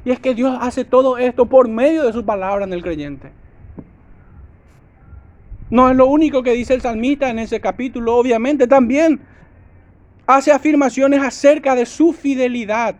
[0.05, 3.33] Y es que Dios hace todo esto por medio de su palabra en el creyente.
[5.70, 9.20] No es lo único que dice el salmista en ese capítulo, obviamente también
[10.26, 12.96] hace afirmaciones acerca de su fidelidad.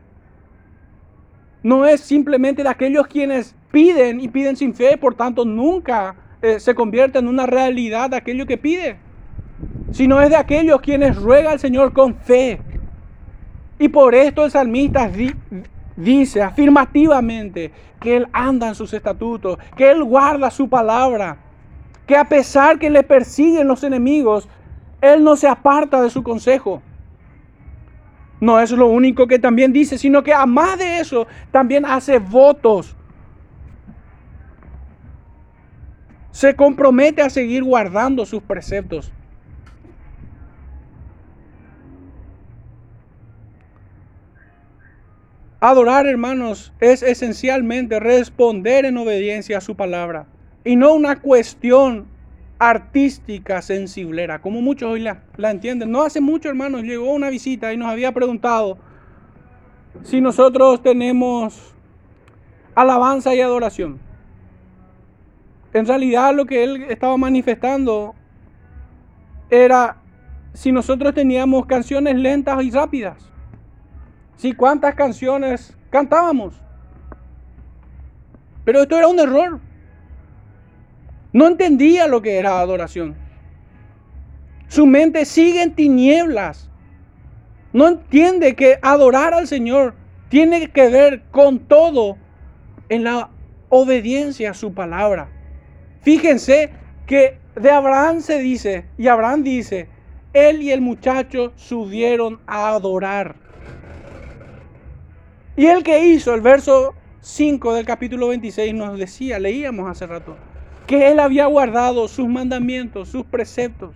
[1.63, 6.59] No es simplemente de aquellos quienes piden y piden sin fe, por tanto nunca eh,
[6.59, 8.97] se convierte en una realidad aquello que pide,
[9.93, 12.61] sino es de aquellos quienes ruega al Señor con fe.
[13.79, 15.11] Y por esto el salmista
[15.97, 21.46] dice afirmativamente que Él anda en sus estatutos, que Él guarda su palabra
[22.07, 24.49] que a pesar que le persiguen los enemigos,
[25.01, 26.81] Él no se aparta de su consejo.
[28.41, 32.95] No es lo único que también dice, sino que además de eso, también hace votos.
[36.31, 39.11] Se compromete a seguir guardando sus preceptos.
[45.59, 50.27] Adorar, hermanos, es esencialmente responder en obediencia a su palabra
[50.67, 52.09] y no una cuestión
[52.59, 55.93] artística sensiblera, como muchos hoy la, entienden.
[55.93, 58.77] No hace mucho, hermanos, llegó una visita y nos había preguntado
[60.03, 61.73] si nosotros tenemos
[62.75, 64.01] alabanza y adoración.
[65.73, 68.17] En realidad lo que él estaba manifestando
[69.49, 69.99] era
[70.53, 73.31] si nosotros teníamos canciones lentas y rápidas.
[74.37, 76.61] Si cuántas canciones cantábamos.
[78.65, 79.61] Pero esto era un error.
[81.37, 83.15] No entendía lo que era adoración.
[84.69, 86.71] Su mente sigue en tinieblas.
[87.75, 89.95] No entiende que adorar al Señor
[90.31, 92.17] tiene que ver con todo
[92.89, 93.29] en la
[93.69, 95.29] obediencia a su palabra.
[96.01, 96.71] Fíjense
[97.07, 99.91] que de Abraham se dice, y Abraham dice,
[100.33, 103.37] él y el muchacho subieron a adorar.
[105.55, 110.35] Y el que hizo, el verso 5 del capítulo 26 nos decía, leíamos hace rato,
[110.87, 113.95] que él había guardado sus mandamientos, sus preceptos.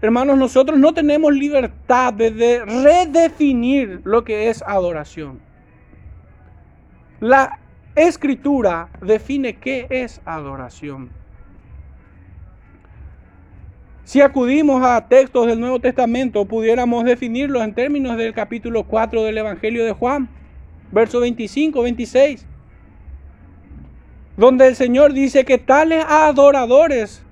[0.00, 5.40] Hermanos, nosotros no tenemos libertad de redefinir lo que es adoración.
[7.18, 7.58] La
[7.96, 11.10] escritura define qué es adoración.
[14.04, 19.38] Si acudimos a textos del Nuevo Testamento, pudiéramos definirlos en términos del capítulo 4 del
[19.38, 20.28] Evangelio de Juan,
[20.92, 22.46] verso 25, 26
[24.38, 27.24] donde el Señor dice que tales adoradores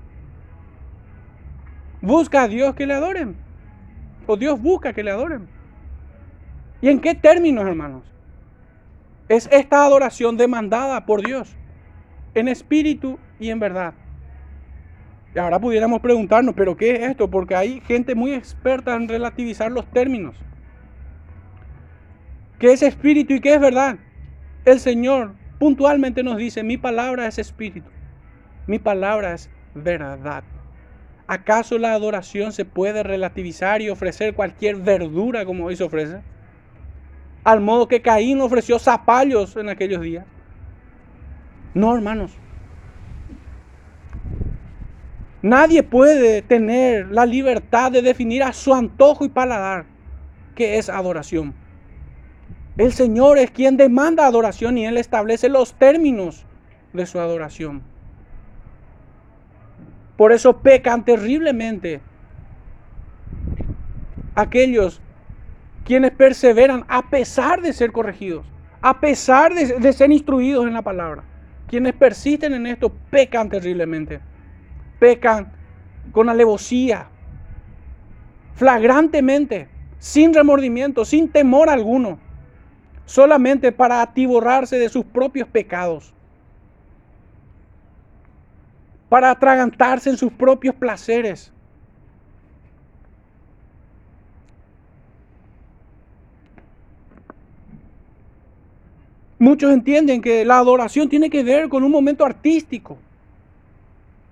[2.03, 3.37] busca a Dios que le adoren.
[4.27, 5.47] O Dios busca que le adoren.
[6.83, 8.03] ¿Y en qué términos, hermanos?
[9.29, 11.57] Es esta adoración demandada por Dios,
[12.35, 13.95] en espíritu y en verdad.
[15.33, 17.31] Y ahora pudiéramos preguntarnos, ¿pero qué es esto?
[17.31, 20.35] Porque hay gente muy experta en relativizar los términos.
[22.59, 23.97] ¿Qué es espíritu y qué es verdad?
[24.65, 27.91] El Señor puntualmente nos dice, mi palabra es espíritu,
[28.67, 30.45] mi palabra es verdad.
[31.29, 36.21] ¿Acaso la adoración se puede relativizar y ofrecer cualquier verdura como hoy se ofrece?
[37.43, 40.25] Al modo que Caín ofreció zapallos en aquellos días.
[41.75, 42.33] No, hermanos.
[45.43, 49.87] Nadie puede tener la libertad de definir a su antojo y paladar
[50.55, 51.55] qué es adoración.
[52.77, 56.45] El Señor es quien demanda adoración y Él establece los términos
[56.93, 57.83] de su adoración.
[60.16, 62.01] Por eso pecan terriblemente
[64.35, 65.01] aquellos
[65.85, 68.45] quienes perseveran a pesar de ser corregidos,
[68.83, 71.24] a pesar de, ser instruidos en la palabra.
[71.68, 74.20] Quienes persisten en esto pecan terriblemente.
[74.99, 75.53] Pecan
[76.12, 77.09] con alevosía,
[78.55, 79.68] flagrantemente,
[79.99, 82.26] sin remordimiento, sin temor alguno
[83.07, 86.13] solamente para atiborrarse de sus propios pecados,
[89.09, 91.53] para atragantarse en sus propios placeres.
[99.39, 102.99] Muchos entienden que la adoración tiene que ver con un momento artístico.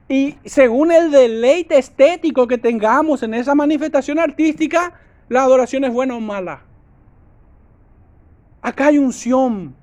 [0.08, 4.92] Y según el deleite estético que tengamos en esa manifestación artística,
[5.28, 6.62] la adoración es buena o mala.
[8.64, 9.74] Acá hay unción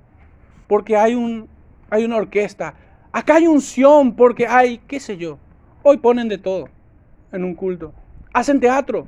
[0.68, 1.48] porque hay, un,
[1.92, 2.74] hay una orquesta.
[3.12, 5.38] Acá hay unción porque hay, qué sé yo.
[5.84, 6.68] Hoy ponen de todo
[7.32, 7.94] en un culto.
[8.34, 9.08] Hacen teatro.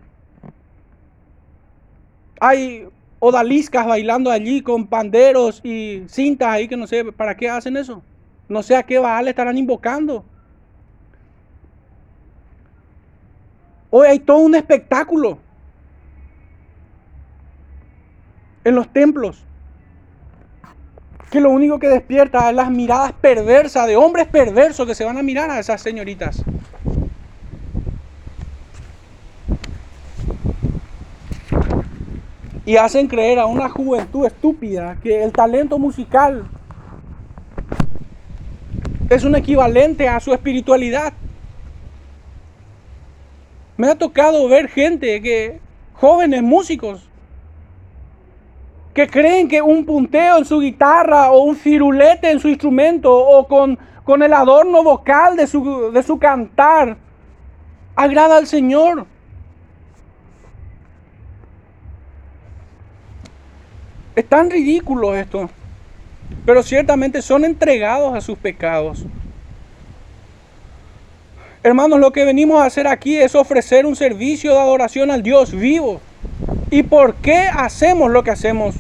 [2.40, 7.76] Hay odaliscas bailando allí con panderos y cintas ahí que no sé para qué hacen
[7.76, 8.04] eso.
[8.48, 10.24] No sé a qué Baal estarán invocando.
[13.90, 15.40] Hoy hay todo un espectáculo
[18.64, 19.44] en los templos
[21.34, 25.18] que lo único que despierta es las miradas perversas de hombres perversos que se van
[25.18, 26.44] a mirar a esas señoritas.
[32.68, 36.46] Y hacen creer a una juventud estúpida que el talento musical
[39.10, 41.14] es un equivalente a su espiritualidad.
[43.76, 45.60] Me ha tocado ver gente que,
[45.94, 47.10] jóvenes músicos,
[48.94, 53.48] que creen que un punteo en su guitarra o un firulete en su instrumento o
[53.48, 56.98] con, con el adorno vocal de su, de su cantar
[57.96, 59.06] agrada al Señor.
[64.16, 65.50] Es tan ridículo esto,
[66.46, 69.06] pero ciertamente son entregados a sus pecados.
[71.64, 75.52] Hermanos, lo que venimos a hacer aquí es ofrecer un servicio de adoración al Dios
[75.52, 76.00] vivo.
[76.70, 78.76] ¿Y por qué hacemos lo que hacemos?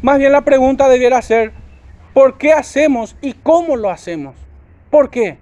[0.00, 1.52] Más bien la pregunta debiera ser,
[2.14, 4.36] ¿por qué hacemos y cómo lo hacemos?
[4.90, 5.38] ¿Por qué?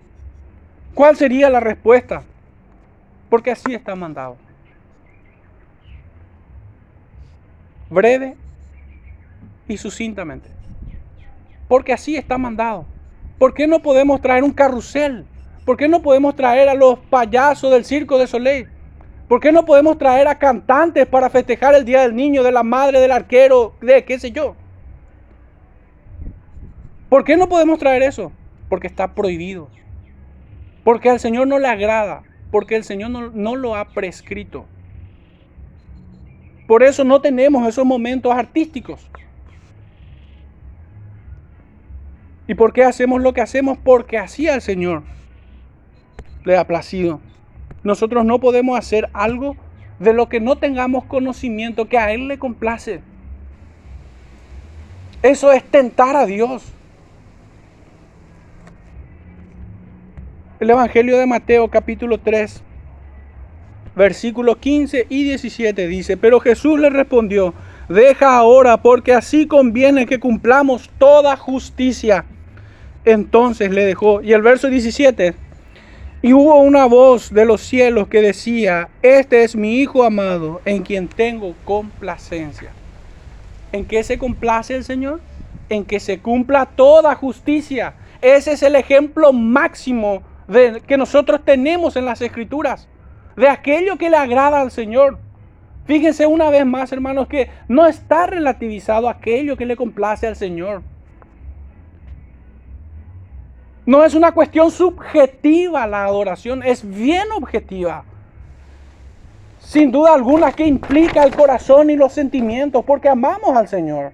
[0.95, 2.23] ¿Cuál sería la respuesta?
[3.29, 4.37] Porque así está mandado.
[7.91, 8.35] Breve
[9.69, 10.49] y sucintamente.
[11.69, 12.87] Porque así está mandado.
[13.39, 15.27] ¿Por qué no podemos traer un carrusel?
[15.67, 18.69] ¿Por qué no podemos traer a los payasos del circo de Soleil?
[19.29, 22.63] ¿Por qué no podemos traer a cantantes para festejar el Día del Niño, de la
[22.63, 24.55] madre, del arquero, de qué sé yo?
[27.09, 28.31] ¿Por qué no podemos traer eso?
[28.69, 29.69] Porque está prohibido.
[30.85, 32.23] Porque al Señor no le agrada.
[32.53, 34.67] Porque el Señor no, no lo ha prescrito.
[36.69, 39.09] Por eso no tenemos esos momentos artísticos.
[42.47, 43.77] ¿Y por qué hacemos lo que hacemos?
[43.79, 45.03] Porque así al Señor
[46.45, 47.21] le ha placido.
[47.87, 49.57] Nosotros no podemos hacer algo
[50.01, 53.01] de lo que no tengamos conocimiento que a Él le complace.
[55.23, 56.65] Eso es tentar a Dios.
[60.59, 62.61] El Evangelio de Mateo capítulo 3,
[63.95, 67.55] versículos 15 y 17 dice, pero Jesús le respondió,
[67.89, 72.25] deja ahora porque así conviene que cumplamos toda justicia.
[73.05, 74.23] Entonces le dejó.
[74.23, 75.46] Y el verso 17,
[76.27, 80.83] y hubo una voz de los cielos que decía, este es mi Hijo amado, en
[80.83, 82.73] quien tengo complacencia.
[83.71, 85.21] ¿En qué se complace el Señor?
[85.69, 87.95] En que se cumpla toda justicia.
[88.21, 90.25] Ese es el ejemplo máximo
[90.89, 92.89] que nosotros tenemos en las Escrituras,
[93.37, 95.21] de aquello que le agrada al Señor.
[95.85, 100.83] Fíjense una vez más, hermanos, que no está relativizado aquello que le complace al Señor.
[103.87, 108.05] No es una cuestión subjetiva la adoración, es bien objetiva.
[109.61, 114.13] Sin duda alguna que implica el corazón y los sentimientos, porque amamos al Señor.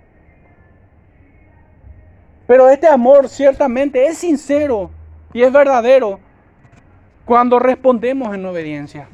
[2.46, 4.90] Pero este amor ciertamente es sincero
[5.32, 6.20] y es verdadero
[7.24, 9.08] cuando respondemos en obediencia.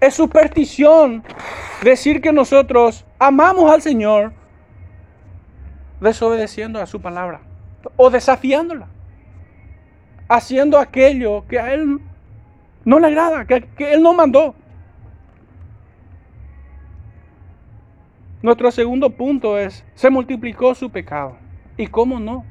[0.00, 1.24] Es superstición
[1.82, 4.32] decir que nosotros amamos al Señor
[6.00, 7.40] desobedeciendo a su palabra
[7.96, 8.88] o desafiándola,
[10.28, 12.00] haciendo aquello que a Él
[12.84, 14.54] no le agrada, que, Él no mandó.
[18.42, 21.36] Nuestro segundo punto es, se multiplicó su pecado.
[21.76, 22.44] ¿Y cómo no?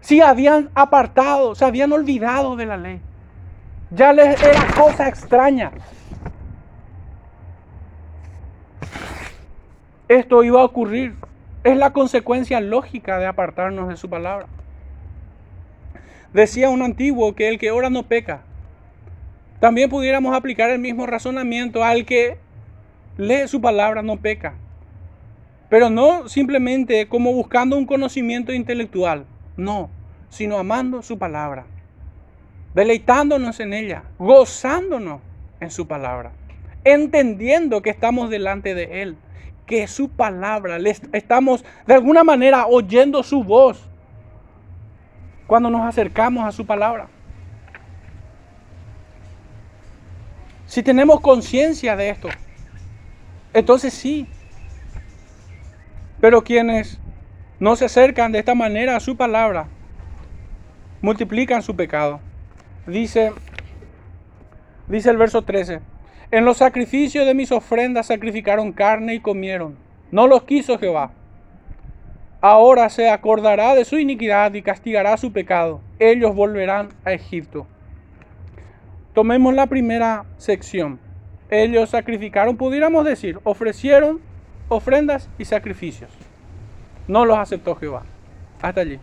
[0.00, 3.00] Si habían apartado, se habían olvidado de la ley.
[3.90, 5.70] Ya les era cosa extraña.
[10.08, 11.16] Esto iba a ocurrir.
[11.66, 14.46] Es la consecuencia lógica de apartarnos de su palabra.
[16.32, 18.42] Decía un antiguo que el que ora no peca.
[19.58, 22.38] También pudiéramos aplicar el mismo razonamiento al que
[23.16, 24.54] lee su palabra no peca.
[25.68, 29.24] Pero no simplemente como buscando un conocimiento intelectual.
[29.56, 29.90] No,
[30.28, 31.66] sino amando su palabra.
[32.76, 35.20] Deleitándonos en ella, gozándonos
[35.58, 36.30] en su palabra.
[36.84, 39.16] Entendiendo que estamos delante de Él
[39.66, 40.78] que su palabra,
[41.12, 43.88] estamos de alguna manera oyendo su voz
[45.46, 47.08] cuando nos acercamos a su palabra.
[50.66, 52.28] Si tenemos conciencia de esto,
[53.52, 54.26] entonces sí.
[56.20, 56.98] Pero quienes
[57.60, 59.68] no se acercan de esta manera a su palabra,
[61.02, 62.20] multiplican su pecado.
[62.86, 63.32] Dice,
[64.88, 65.80] dice el verso 13.
[66.32, 69.76] En los sacrificios de mis ofrendas sacrificaron carne y comieron.
[70.10, 71.12] No los quiso Jehová.
[72.40, 75.80] Ahora se acordará de su iniquidad y castigará su pecado.
[76.00, 77.66] Ellos volverán a Egipto.
[79.14, 80.98] Tomemos la primera sección.
[81.48, 84.20] Ellos sacrificaron, pudiéramos decir, ofrecieron
[84.68, 86.10] ofrendas y sacrificios.
[87.06, 88.02] No los aceptó Jehová.
[88.60, 88.98] Hasta allí.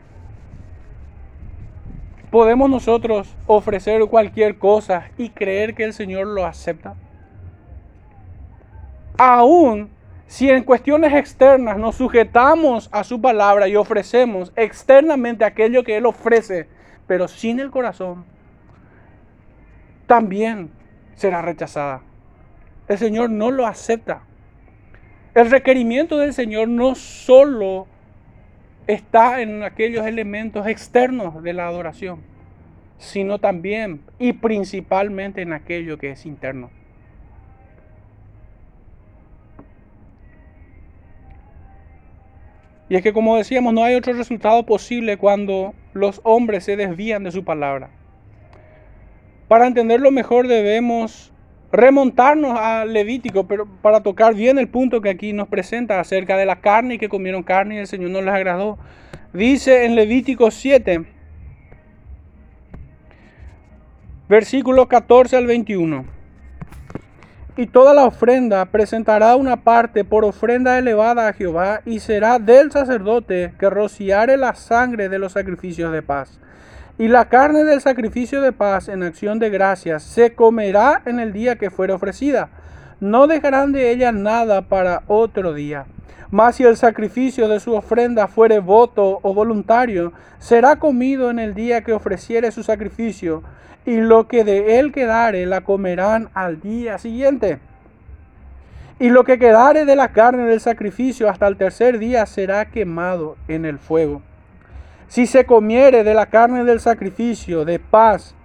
[2.32, 6.96] ¿Podemos nosotros ofrecer cualquier cosa y creer que el Señor lo acepta?
[9.18, 9.90] Aún
[10.28, 16.06] si en cuestiones externas nos sujetamos a su palabra y ofrecemos externamente aquello que Él
[16.06, 16.68] ofrece,
[17.06, 18.26] pero sin el corazón,
[20.08, 20.72] también
[21.16, 22.02] será rechazada.
[22.88, 24.24] El Señor no lo acepta.
[25.36, 27.88] El requerimiento del Señor no solo
[28.88, 32.22] está en aquellos elementos externos de la adoración,
[32.98, 36.70] sino también y principalmente en aquello que es interno.
[42.94, 47.24] Y es que como decíamos, no hay otro resultado posible cuando los hombres se desvían
[47.24, 47.90] de su palabra.
[49.48, 51.34] Para entenderlo mejor debemos
[51.72, 56.46] remontarnos a Levítico, pero para tocar bien el punto que aquí nos presenta acerca de
[56.46, 58.78] la carne y que comieron carne y el Señor no les agradó.
[59.34, 61.04] Dice en Levítico 7,
[64.30, 66.13] versículos 14 al 21.
[67.56, 72.72] Y toda la ofrenda presentará una parte por ofrenda elevada a Jehová, y será del
[72.72, 76.40] sacerdote que rociare la sangre de los sacrificios de paz.
[76.98, 81.34] Y la carne del sacrificio de paz en acción de gracias se comerá en el
[81.34, 82.50] día que fuere ofrecida.
[83.00, 85.86] No dejarán de ella nada para otro día.
[86.32, 91.54] Mas si el sacrificio de su ofrenda fuere voto o voluntario, será comido en el
[91.54, 93.44] día que ofreciere su sacrificio
[93.86, 97.60] y lo que de él quedare la comerán al día siguiente.
[99.00, 103.36] Y lo que quedare de la carne del sacrificio hasta el tercer día será quemado
[103.48, 104.22] en el fuego.
[105.08, 108.36] Si se comiere de la carne del sacrificio de paz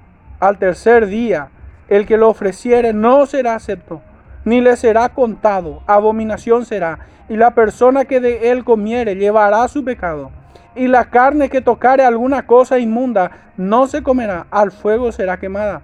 [0.40, 1.49] al tercer día,
[1.88, 4.03] el que lo ofreciere no será acepto,
[4.49, 9.84] ni le será contado, abominación será, y la persona que de él comiere llevará su
[9.84, 10.30] pecado
[10.78, 15.82] y la carne que tocare alguna cosa inmunda no se comerá, al fuego será quemada.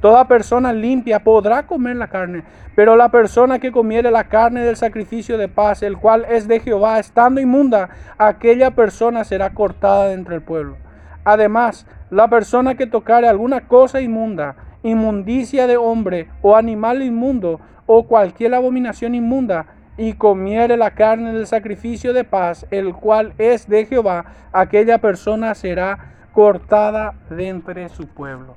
[0.00, 2.42] Toda persona limpia podrá comer la carne,
[2.76, 6.60] pero la persona que comiere la carne del sacrificio de paz, el cual es de
[6.60, 7.88] Jehová, estando inmunda,
[8.18, 10.76] aquella persona será cortada de entre el pueblo.
[11.24, 18.06] Además, la persona que tocare alguna cosa inmunda, inmundicia de hombre o animal inmundo, o
[18.06, 19.66] cualquier abominación inmunda,
[19.96, 25.54] y comiere la carne del sacrificio de paz, el cual es de Jehová, aquella persona
[25.54, 28.56] será cortada de entre su pueblo.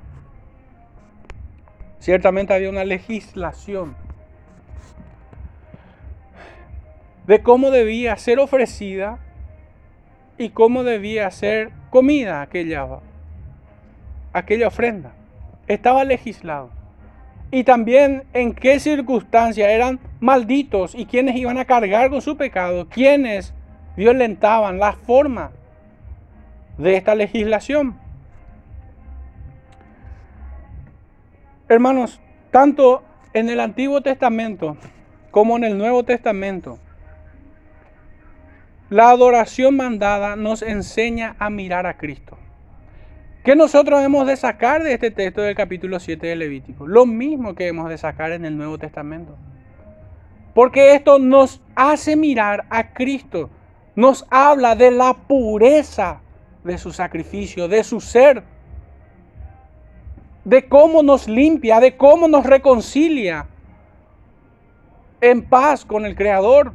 [2.00, 3.94] Ciertamente había una legislación
[7.26, 9.18] de cómo debía ser ofrecida
[10.38, 12.86] y cómo debía ser comida aquella,
[14.32, 15.12] aquella ofrenda.
[15.66, 16.77] Estaba legislado.
[17.50, 22.88] Y también en qué circunstancias eran malditos y quienes iban a cargar con su pecado,
[22.88, 23.54] quienes
[23.96, 25.52] violentaban la forma
[26.76, 27.98] de esta legislación.
[31.68, 32.20] Hermanos,
[32.50, 34.76] tanto en el Antiguo Testamento
[35.30, 36.78] como en el Nuevo Testamento,
[38.88, 42.37] la adoración mandada nos enseña a mirar a Cristo.
[43.44, 46.86] ¿Qué nosotros hemos de sacar de este texto del capítulo 7 de Levítico?
[46.86, 49.36] Lo mismo que hemos de sacar en el Nuevo Testamento.
[50.54, 53.48] Porque esto nos hace mirar a Cristo.
[53.94, 56.20] Nos habla de la pureza
[56.64, 58.42] de su sacrificio, de su ser.
[60.44, 63.46] De cómo nos limpia, de cómo nos reconcilia
[65.20, 66.72] en paz con el Creador.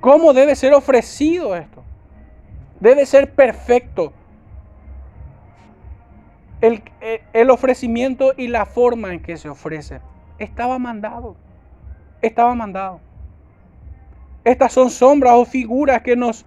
[0.00, 1.82] ¿Cómo debe ser ofrecido esto?
[2.80, 4.12] Debe ser perfecto.
[6.60, 6.82] El,
[7.32, 10.00] el, ofrecimiento y la forma en que se ofrece
[10.38, 11.36] estaba mandado.
[12.20, 13.00] Estaba mandado.
[14.44, 16.44] Estas son sombras o figuras que nos,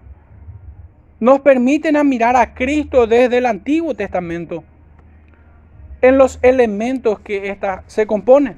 [1.19, 4.63] nos permiten admirar a Cristo desde el Antiguo Testamento
[6.01, 8.57] en los elementos que ésta se compone.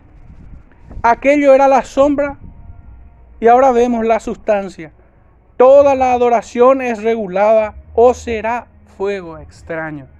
[1.02, 2.38] Aquello era la sombra
[3.40, 4.92] y ahora vemos la sustancia.
[5.58, 10.13] Toda la adoración es regulada o será fuego extraño.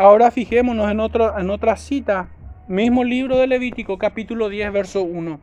[0.00, 2.30] Ahora fijémonos en, en otra cita,
[2.68, 5.38] mismo libro de Levítico, capítulo 10, verso 1.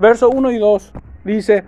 [0.00, 0.92] Verso 1 y 2
[1.22, 1.62] dice,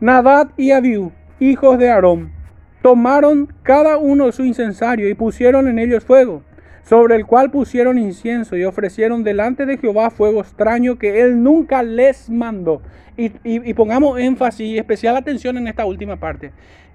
[0.00, 2.32] Nadad y Abiú, hijos de Aarón,
[2.80, 6.44] tomaron cada uno su incensario y pusieron en ellos fuego
[6.82, 11.82] sobre el cual pusieron incienso y ofrecieron delante de Jehová fuego extraño que él nunca
[11.82, 12.80] les mandó.
[13.18, 16.52] Y, pongamos énfasis y especial atención en esta última parte,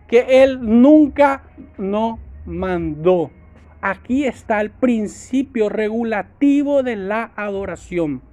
[0.07, 1.43] que él nunca
[1.77, 2.17] no
[2.47, 3.29] mandó.
[3.87, 8.23] Aquí está el principio regulativo de la adoración.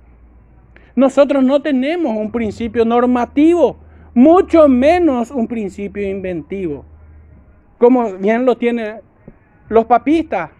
[0.97, 3.77] Nosotros no tenemos un principio normativo,
[4.15, 6.87] mucho menos un principio inventivo,
[7.77, 9.03] como bien lo tienen
[9.69, 10.53] los papistas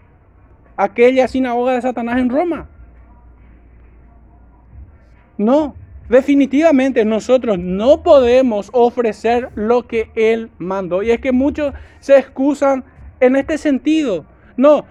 [0.77, 2.69] aquella sinagoga de Satanás en Roma.
[5.39, 5.75] No,
[6.11, 11.03] definitivamente nosotros no podemos ofrecer lo que Él mandó.
[11.03, 12.85] Y es que muchos se excusan
[13.21, 14.27] en este sentido.
[14.57, 14.85] No,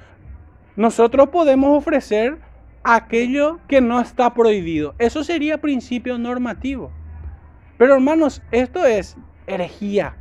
[0.76, 2.38] nosotros podemos ofrecer
[2.84, 4.95] aquello que no está prohibido.
[4.97, 6.91] Eso sería principio normativo.
[7.78, 10.16] Pero hermanos, esto es herejía.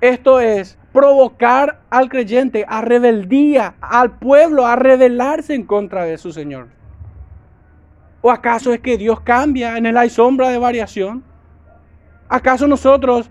[0.00, 6.32] Esto es provocar al creyente a rebeldía, al pueblo a rebelarse en contra de su
[6.32, 6.68] Señor.
[8.20, 11.24] ¿O acaso es que Dios cambia en el hay sombra de variación?
[12.28, 13.30] ¿Acaso nosotros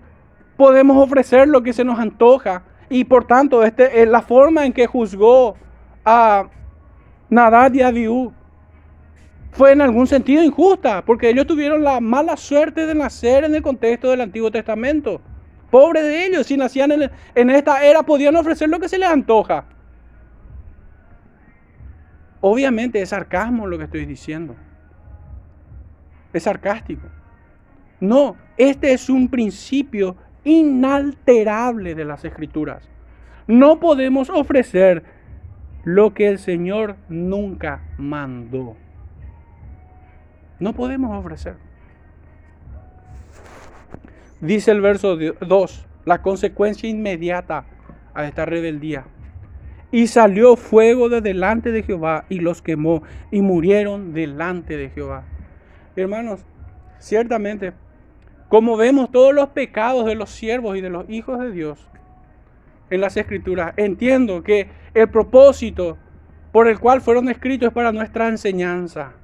[0.56, 2.62] podemos ofrecer lo que se nos antoja?
[2.94, 5.56] Y por tanto, este, es la forma en que juzgó
[6.04, 6.48] a
[7.28, 8.32] Nadad y Abiú
[9.50, 13.62] fue en algún sentido injusta, porque ellos tuvieron la mala suerte de nacer en el
[13.62, 15.20] contexto del Antiguo Testamento.
[15.72, 16.92] Pobre de ellos, si nacían
[17.34, 19.64] en, esta era podían ofrecer lo que se les antoja.
[22.40, 24.54] Obviamente es sarcasmo lo que estoy diciendo.
[26.32, 27.08] Es sarcástico.
[27.98, 30.14] No, este es un principio
[30.44, 32.88] inalterable de las escrituras.
[33.46, 35.02] No podemos ofrecer
[35.84, 38.76] lo que el Señor nunca mandó.
[40.58, 41.56] No podemos ofrecer.
[44.40, 47.64] Dice el verso 2, la consecuencia inmediata
[48.14, 49.04] a esta rebeldía.
[49.90, 55.24] Y salió fuego de delante de Jehová y los quemó y murieron delante de Jehová.
[55.96, 56.44] Hermanos,
[56.98, 57.72] ciertamente,
[58.48, 61.88] como vemos todos los pecados de los siervos y de los hijos de Dios
[62.90, 65.96] en las escrituras, entiendo que el propósito
[66.52, 69.14] por el cual fueron escritos es para nuestra enseñanza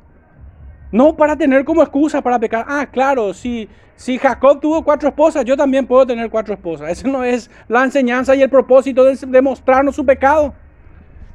[0.92, 2.64] no para tener como excusa para pecar.
[2.68, 6.90] Ah, claro, si, si Jacob tuvo cuatro esposas, yo también puedo tener cuatro esposas.
[6.90, 10.54] Esa no es la enseñanza y el propósito de, de mostrarnos su pecado.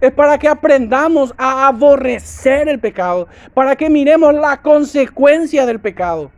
[0.02, 6.32] Es para que aprendamos a aborrecer el pecado, para que miremos la consecuencia del pecado.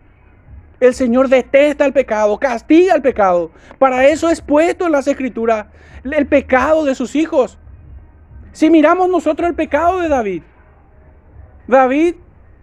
[0.79, 3.51] El Señor detesta el pecado, castiga el pecado.
[3.79, 5.67] Para eso es puesto en las escrituras
[6.03, 7.57] el pecado de sus hijos.
[8.51, 10.43] Si miramos nosotros el pecado de David,
[11.67, 12.15] David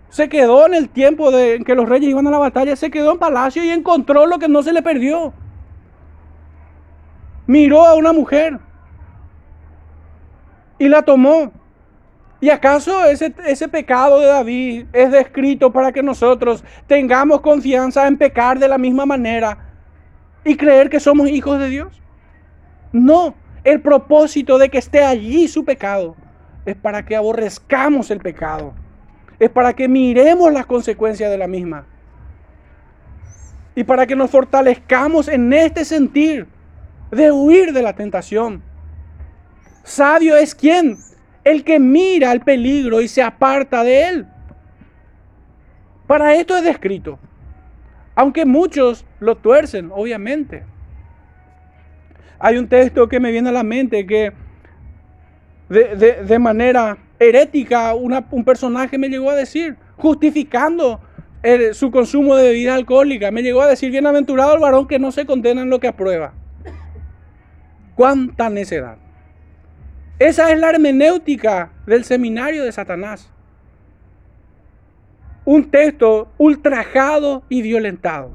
[0.08, 2.90] se quedó en el tiempo de en que los reyes iban a la batalla, se
[2.90, 5.34] quedó en palacio y encontró lo que no se le perdió.
[7.46, 8.58] Miró a una mujer
[10.78, 11.52] y la tomó
[12.44, 18.18] ¿Y acaso ese, ese pecado de David es descrito para que nosotros tengamos confianza en
[18.18, 19.56] pecar de la misma manera
[20.44, 22.02] y creer que somos hijos de Dios?
[22.92, 23.34] No,
[23.64, 26.16] el propósito de que esté allí su pecado
[26.66, 28.74] es para que aborrezcamos el pecado,
[29.38, 31.86] es para que miremos las consecuencias de la misma
[33.74, 36.46] y para que nos fortalezcamos en este sentir
[37.10, 38.62] de huir de la tentación.
[39.82, 40.98] Sabio es quien
[41.44, 44.26] el que mira el peligro y se aparta de él.
[46.06, 47.18] Para esto es descrito.
[48.14, 50.64] Aunque muchos lo tuercen, obviamente.
[52.38, 54.32] Hay un texto que me viene a la mente que
[55.68, 61.00] de, manera herética un personaje me llegó a decir, justificando
[61.72, 65.26] su consumo de bebida alcohólica, me llegó a decir, bienaventurado el varón que no se
[65.26, 66.32] condena en lo que aprueba.
[67.94, 68.96] ¿Cuánta necedad?
[70.18, 73.30] Esa es la hermenéutica del seminario de Satanás.
[75.44, 78.30] Un texto ultrajado y violentado.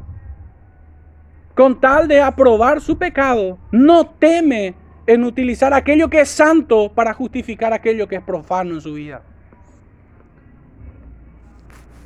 [1.55, 4.75] Con tal de aprobar su pecado, no teme
[5.07, 9.21] en utilizar aquello que es santo para justificar aquello que es profano en su vida.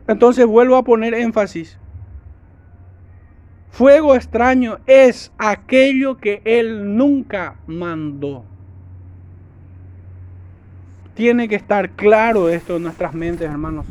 [0.08, 1.78] Entonces vuelvo a poner énfasis.
[3.72, 8.46] Fuego extraño es aquello que Él nunca mandó.
[11.16, 13.86] Tiene que estar claro esto en nuestras mentes, hermanos.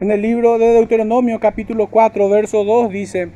[0.00, 3.30] En el libro de Deuteronomio capítulo 4, verso 2 dice,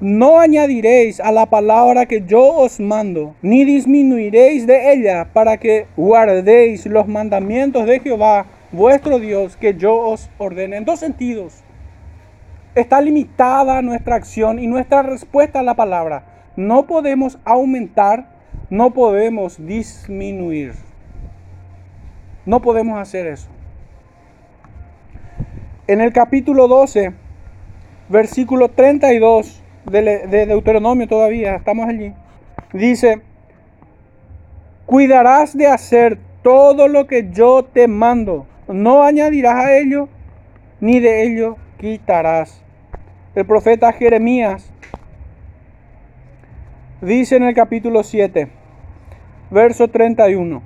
[0.00, 5.86] no añadiréis a la palabra que yo os mando, ni disminuiréis de ella para que
[5.96, 10.76] guardéis los mandamientos de Jehová, vuestro Dios, que yo os ordene.
[10.76, 11.62] En dos sentidos
[12.74, 16.24] está limitada nuestra acción y nuestra respuesta a la palabra.
[16.56, 18.26] No podemos aumentar,
[18.68, 20.74] no podemos disminuir.
[22.46, 23.48] No podemos hacer eso.
[25.86, 27.12] En el capítulo 12,
[28.08, 32.14] versículo 32 de, de Deuteronomio todavía, estamos allí,
[32.72, 33.22] dice,
[34.86, 40.08] cuidarás de hacer todo lo que yo te mando, no añadirás a ello,
[40.80, 42.62] ni de ello quitarás.
[43.34, 44.70] El profeta Jeremías
[47.00, 48.48] dice en el capítulo 7,
[49.50, 50.62] verso 31,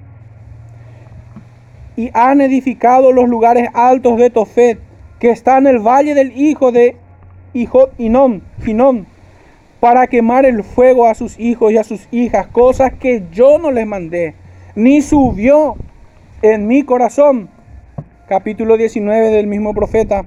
[1.97, 4.81] y han edificado los lugares altos de Tofet,
[5.21, 6.97] que está en el valle del hijo de
[7.53, 7.91] hijo
[9.79, 13.71] para quemar el fuego a sus hijos y a sus hijas, cosas que yo no
[13.71, 14.35] les mandé,
[14.75, 15.77] ni subió
[16.43, 17.49] en mi corazón.
[18.27, 20.25] Capítulo 19 del mismo profeta.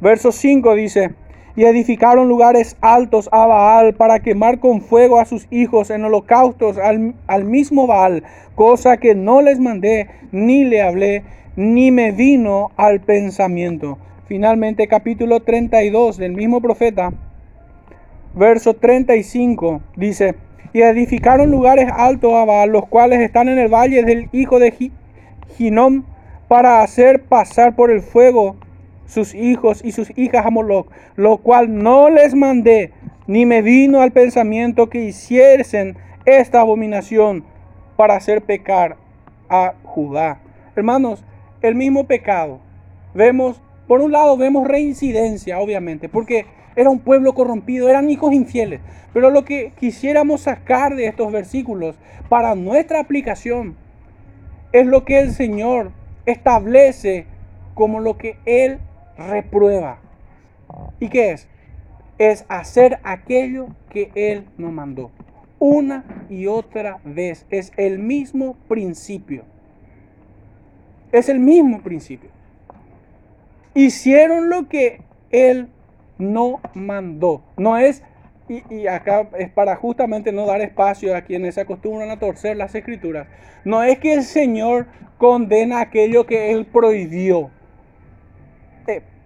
[0.00, 1.10] Verso 5 dice,
[1.56, 6.78] y edificaron lugares altos a Baal para quemar con fuego a sus hijos en holocaustos
[6.78, 8.24] al, al, mismo Baal,
[8.54, 11.22] cosa que no les mandé, ni le hablé,
[11.56, 13.98] ni me vino al pensamiento.
[14.26, 17.12] Finalmente capítulo 32 del mismo profeta,
[18.34, 20.34] verso 35 dice,
[20.72, 24.72] y edificaron lugares altos a Baal, los cuales están en el valle del hijo de
[25.58, 26.06] Ginón,
[26.48, 28.56] para hacer pasar por el fuego
[29.10, 30.86] sus hijos y sus hijas a Moloch,
[31.16, 32.92] lo cual no les mandé,
[33.26, 37.44] ni me vino al pensamiento que hiciesen esta abominación
[37.96, 38.96] para hacer pecar
[39.48, 40.40] a Judá.
[40.76, 41.24] Hermanos,
[41.60, 42.60] el mismo pecado.
[43.12, 46.46] Vemos, por un lado, vemos reincidencia, obviamente, porque
[46.76, 48.80] era un pueblo corrompido, eran hijos infieles.
[49.12, 51.98] Pero lo que quisiéramos sacar de estos versículos
[52.28, 53.76] para nuestra aplicación
[54.72, 55.90] es lo que el Señor
[56.26, 57.26] establece
[57.74, 58.78] como lo que Él
[59.20, 59.98] reprueba.
[60.98, 61.48] ¿Y qué es?
[62.18, 65.10] Es hacer aquello que Él nos mandó.
[65.58, 67.46] Una y otra vez.
[67.50, 69.44] Es el mismo principio.
[71.12, 72.30] Es el mismo principio.
[73.74, 75.68] Hicieron lo que Él
[76.18, 77.42] no mandó.
[77.56, 78.02] No es,
[78.48, 82.56] y, y, acá es para justamente no dar espacio a quienes se acostumbran a torcer
[82.56, 83.26] las escrituras.
[83.64, 84.86] No es que el Señor
[85.18, 87.50] condena aquello que Él prohibió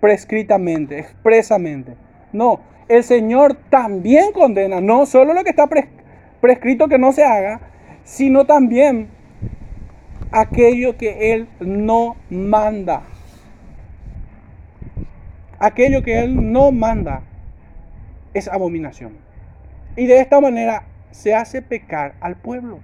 [0.05, 1.97] prescritamente, expresamente.
[2.31, 5.67] No, el Señor también condena no solo lo que está
[6.43, 7.63] prescrito que no se haga,
[8.05, 9.09] sino también
[10.31, 13.05] aquello que Él no manda.
[15.59, 17.23] Aquello que Él no manda
[18.35, 19.17] es abominación.
[19.97, 20.83] Y de esta manera
[21.13, 22.81] se hace pecar al pueblo.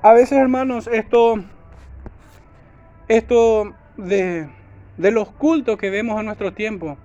[0.00, 1.42] A veces, hermanos, esto
[3.08, 4.48] esto de,
[4.98, 6.96] los cultos que vemos en nuestro tiempo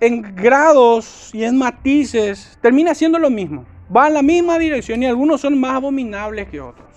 [0.00, 3.66] en grados y en matices, termina siendo lo mismo.
[3.94, 6.88] Va en la misma dirección y algunos son más abominables que otros.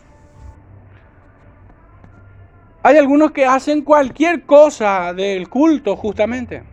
[2.81, 6.63] Hay algunos que hacen cualquier cosa del culto justamente.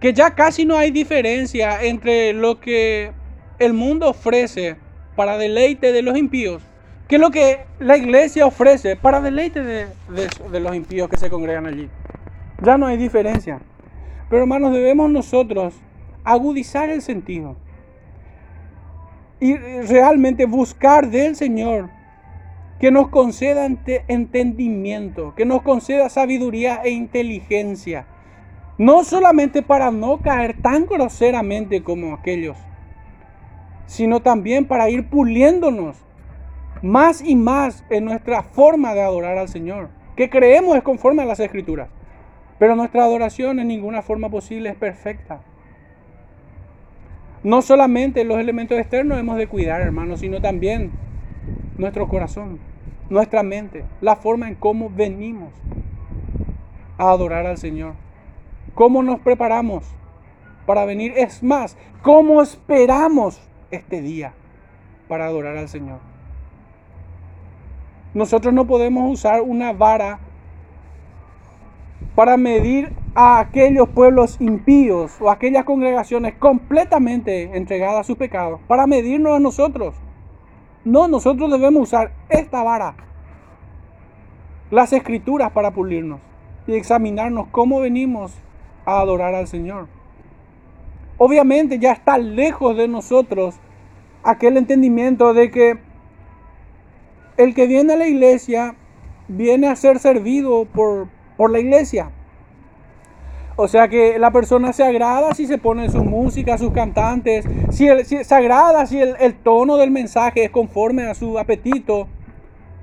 [0.00, 3.12] Que ya casi no hay diferencia entre lo que
[3.58, 4.78] el mundo ofrece
[5.14, 6.62] para deleite de los impíos
[7.10, 9.88] que lo que la iglesia ofrece para deleite de,
[10.52, 11.90] de los impíos que se congregan allí.
[12.62, 13.58] Ya no hay diferencia.
[14.28, 15.74] Pero hermanos, debemos nosotros
[16.22, 17.56] agudizar el sentido
[19.40, 21.90] y realmente buscar del Señor
[22.78, 28.06] que nos conceda entendimiento, que nos conceda sabiduría e inteligencia.
[28.78, 32.56] No solamente para no caer tan groseramente como aquellos,
[33.86, 35.96] sino también para ir puliéndonos
[36.82, 41.26] más y más en nuestra forma de adorar al Señor, que creemos es conforme a
[41.26, 41.88] las Escrituras.
[42.58, 45.40] Pero nuestra adoración en ninguna forma posible es perfecta.
[47.42, 50.90] No solamente los elementos externos hemos de cuidar, hermanos, sino también
[51.78, 52.58] nuestro corazón,
[53.08, 55.54] nuestra mente, la forma en cómo venimos
[56.98, 57.94] a adorar al Señor.
[58.74, 59.84] Cómo nos preparamos
[60.66, 61.14] para venir.
[61.16, 64.34] Es más, cómo esperamos este día
[65.08, 66.09] para adorar al Señor.
[68.14, 70.18] Nosotros no podemos usar una vara
[72.14, 78.86] para medir a aquellos pueblos impíos o aquellas congregaciones completamente entregadas a sus pecados, para
[78.86, 79.94] medirnos a nosotros.
[80.84, 82.94] No, nosotros debemos usar esta vara,
[84.70, 86.20] las escrituras para pulirnos
[86.66, 88.32] y examinarnos cómo venimos
[88.86, 89.86] a adorar al Señor.
[91.18, 93.56] Obviamente ya está lejos de nosotros
[94.22, 95.89] aquel entendimiento de que
[97.42, 98.74] el que viene a la iglesia
[99.28, 102.10] viene a ser servido por, por la iglesia.
[103.56, 107.88] O sea que la persona se agrada si se pone su música, sus cantantes, si,
[108.04, 112.08] se agrada si el, el, tono del mensaje es conforme a su apetito.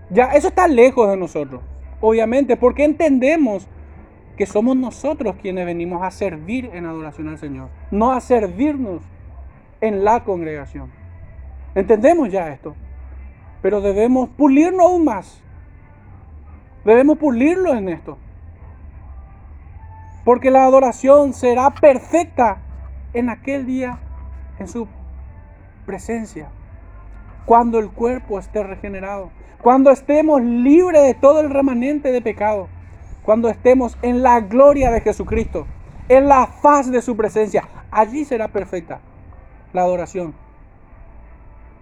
[0.09, 1.61] Ya, eso está lejos de nosotros,
[1.99, 3.67] obviamente, porque entendemos
[4.37, 9.01] que somos nosotros quienes venimos a servir en adoración al Señor, no a servirnos
[9.81, 10.91] en la congregación.
[11.75, 12.75] ¿Entendemos ya esto?
[13.61, 15.41] Pero debemos pulirnos aún más.
[16.85, 18.17] Debemos pulirlo en esto.
[20.23, 22.59] Porque la adoración será perfecta
[23.13, 23.99] en aquel día,
[24.59, 24.87] en su
[25.85, 26.49] presencia.
[27.45, 29.31] Cuando el cuerpo esté regenerado.
[29.61, 32.67] Cuando estemos libres de todo el remanente de pecado.
[33.23, 35.65] Cuando estemos en la gloria de Jesucristo.
[36.09, 37.67] En la faz de su presencia.
[37.89, 38.99] Allí será perfecta
[39.73, 40.33] la adoración.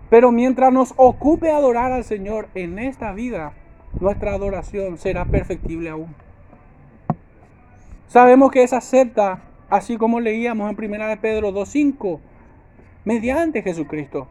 [0.09, 3.53] Pero mientras nos ocupe adorar al Señor en esta vida,
[3.99, 6.15] nuestra adoración será perfectible aún.
[8.07, 12.19] Sabemos que esa acepta, así como leíamos en 1 de Pedro 2.5,
[13.03, 14.27] mediante Jesucristo,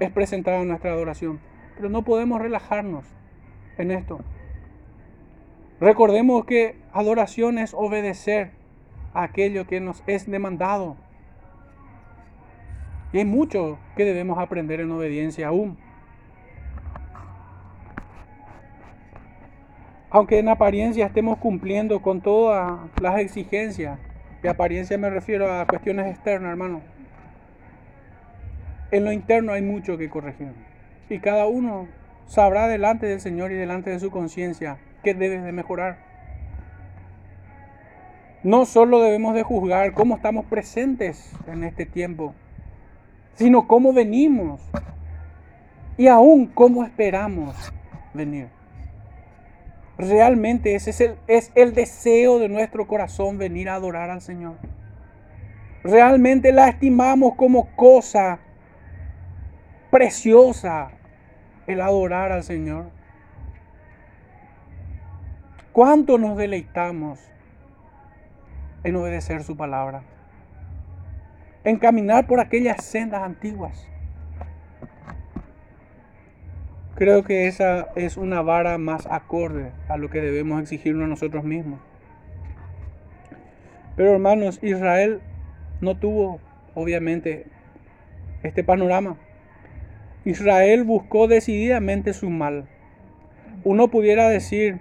[0.00, 1.40] es presentada nuestra adoración.
[1.76, 3.04] Pero no podemos relajarnos
[3.78, 4.20] en esto.
[5.80, 8.52] Recordemos que adoración es obedecer
[9.12, 10.96] a aquello que nos es demandado.
[13.14, 15.78] Y hay mucho que debemos aprender en obediencia aún.
[20.10, 24.00] Aunque en apariencia estemos cumpliendo con todas las exigencias,
[24.42, 26.80] de apariencia me refiero a cuestiones externas, hermano.
[28.90, 30.52] En lo interno hay mucho que corregir.
[31.08, 31.86] Y cada uno
[32.26, 35.98] sabrá delante del Señor y delante de su conciencia qué debe de mejorar.
[38.42, 42.34] No solo debemos de juzgar cómo estamos presentes en este tiempo,
[43.34, 44.60] sino cómo venimos
[45.96, 47.54] y aún cómo esperamos
[48.12, 48.48] venir.
[49.96, 54.56] Realmente ese es el, es el deseo de nuestro corazón venir a adorar al Señor.
[55.84, 58.40] Realmente la estimamos como cosa
[59.90, 60.90] preciosa
[61.66, 62.86] el adorar al Señor.
[65.72, 67.20] ¿Cuánto nos deleitamos
[68.82, 70.02] en obedecer su palabra?
[71.64, 73.88] En caminar por aquellas sendas antiguas.
[76.94, 81.42] Creo que esa es una vara más acorde a lo que debemos exigirnos a nosotros
[81.42, 81.80] mismos.
[83.96, 85.20] Pero hermanos, Israel
[85.80, 86.40] no tuvo,
[86.74, 87.46] obviamente,
[88.42, 89.16] este panorama.
[90.24, 92.68] Israel buscó decididamente su mal.
[93.64, 94.78] Uno pudiera decir,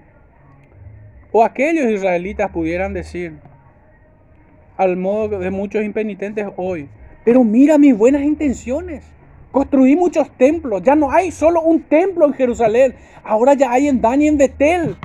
[1.32, 3.40] o aquellos israelitas pudieran decir,
[4.78, 6.90] al modo de muchos impenitentes hoy.
[7.24, 9.04] Pero mira mis buenas intenciones.
[9.52, 10.82] Construí muchos templos.
[10.84, 12.96] Ya no hay solo un templo en Jerusalén.
[13.24, 14.98] Ahora ya hay en Dan y en Betel.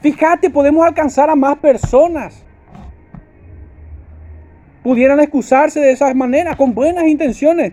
[0.00, 2.44] Fíjate, podemos alcanzar a más personas.
[4.82, 7.72] pudieran excusarse de esa manera, con buenas intenciones.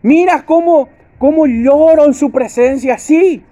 [0.00, 3.44] Mira cómo, cómo lloro en su presencia, sí.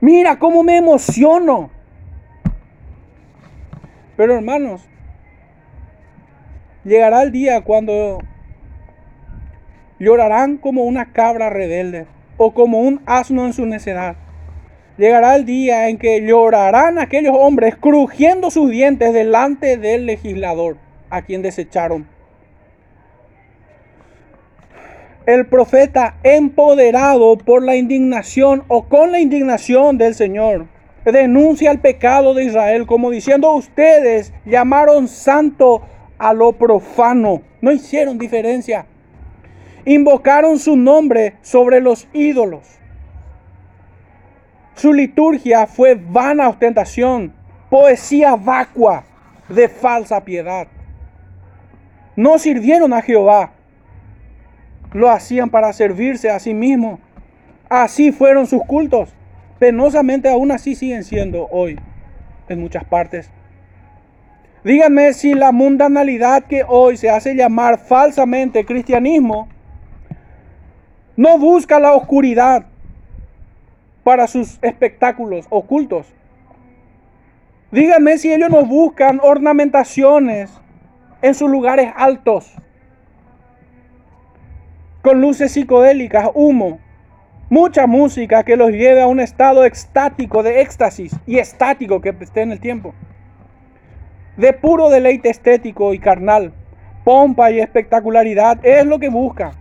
[0.00, 1.70] Mira cómo me emociono.
[4.16, 4.82] Pero hermanos,
[6.84, 8.18] llegará el día cuando
[9.98, 12.06] llorarán como una cabra rebelde
[12.36, 14.16] o como un asno en su necedad.
[14.96, 20.76] Llegará el día en que llorarán aquellos hombres crujiendo sus dientes delante del legislador
[21.10, 22.06] a quien desecharon.
[25.26, 30.66] El profeta empoderado por la indignación o con la indignación del Señor
[31.04, 35.82] denuncia el pecado de Israel como diciendo ustedes llamaron santo
[36.20, 38.84] a lo profano, no hicieron diferencia.
[39.86, 42.68] Invocaron su nombre sobre los ídolos.
[44.74, 47.32] Su liturgia fue vana ostentación,
[47.70, 49.04] poesía vacua
[49.48, 50.68] de falsa piedad.
[52.16, 53.52] No sirvieron a Jehová,
[54.92, 57.00] lo hacían para servirse a sí mismos.
[57.70, 59.14] Así fueron sus cultos.
[59.58, 61.78] Penosamente aún así siguen siendo hoy
[62.50, 63.30] en muchas partes.
[64.62, 69.48] Díganme si la mundanalidad que hoy se hace llamar falsamente cristianismo
[71.16, 72.66] no busca la oscuridad
[74.04, 76.12] para sus espectáculos ocultos.
[77.72, 80.50] Díganme si ellos no buscan ornamentaciones
[81.22, 82.52] en sus lugares altos,
[85.00, 86.80] con luces psicodélicas, humo,
[87.48, 92.42] mucha música que los lleve a un estado extático de éxtasis y estático que esté
[92.42, 92.94] en el tiempo
[94.40, 96.52] de puro deleite estético y carnal,
[97.04, 99.52] pompa y espectacularidad, es lo que busca.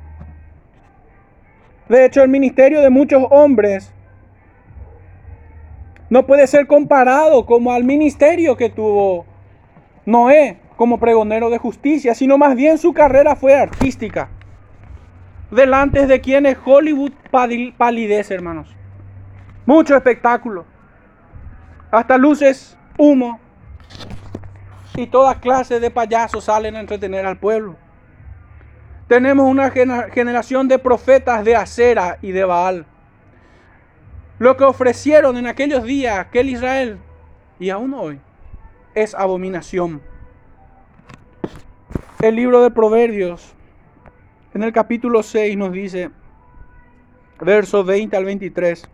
[1.90, 3.94] De hecho, el ministerio de muchos hombres
[6.10, 9.26] no puede ser comparado como al ministerio que tuvo
[10.06, 14.30] Noé como pregonero de justicia, sino más bien su carrera fue artística.
[15.52, 17.12] Delante de quienes Hollywood
[17.78, 18.74] palidece, hermanos.
[19.66, 20.66] Mucho espectáculo.
[21.92, 23.40] Hasta luces, humo,
[24.96, 27.76] y toda clase de payasos salen a entretener al pueblo.
[29.08, 32.86] Tenemos una generación de profetas de acera y de Baal.
[34.38, 37.00] Lo que ofrecieron en aquellos días aquel Israel
[37.60, 38.20] y aún hoy
[38.94, 40.02] es abominación.
[42.22, 43.54] El libro de Proverbios
[44.54, 46.12] en el capítulo 6 nos dice,
[47.40, 48.90] versos 20 al 23.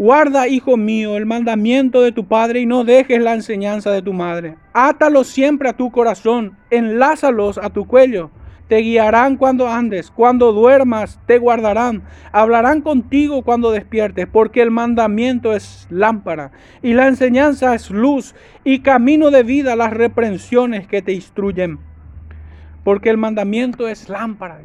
[0.00, 4.14] Guarda, hijo mío, el mandamiento de tu padre y no dejes la enseñanza de tu
[4.14, 4.56] madre.
[4.72, 8.30] Átalos siempre a tu corazón, enlázalos a tu cuello.
[8.66, 12.02] Te guiarán cuando andes, cuando duermas, te guardarán.
[12.32, 18.34] Hablarán contigo cuando despiertes, porque el mandamiento es lámpara y la enseñanza es luz
[18.64, 21.78] y camino de vida las reprensiones que te instruyen.
[22.84, 24.62] Porque el mandamiento es lámpara.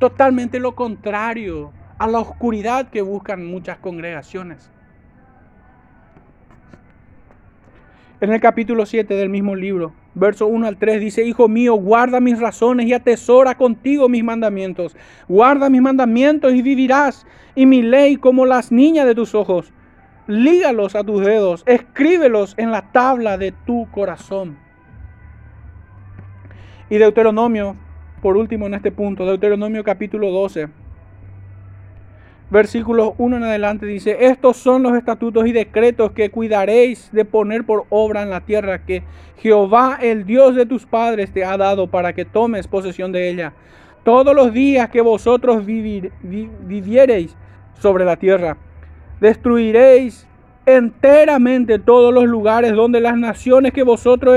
[0.00, 4.70] Totalmente lo contrario a la oscuridad que buscan muchas congregaciones.
[8.20, 12.20] En el capítulo 7 del mismo libro, verso 1 al 3 dice, Hijo mío, guarda
[12.20, 14.96] mis razones y atesora contigo mis mandamientos.
[15.28, 19.72] Guarda mis mandamientos y vivirás, y mi ley como las niñas de tus ojos.
[20.26, 24.58] Lígalos a tus dedos, escríbelos en la tabla de tu corazón.
[26.90, 27.76] Y Deuteronomio,
[28.20, 30.68] por último en este punto, Deuteronomio capítulo 12
[32.50, 37.64] versículos 1 en adelante dice, estos son los estatutos y decretos que cuidaréis de poner
[37.64, 39.02] por obra en la tierra que
[39.36, 43.52] Jehová, el Dios de tus padres, te ha dado para que tomes posesión de ella.
[44.02, 47.36] Todos los días que vosotros viviereis
[47.78, 48.56] sobre la tierra,
[49.20, 50.26] destruiréis
[50.64, 54.36] enteramente todos los lugares donde las naciones que vosotros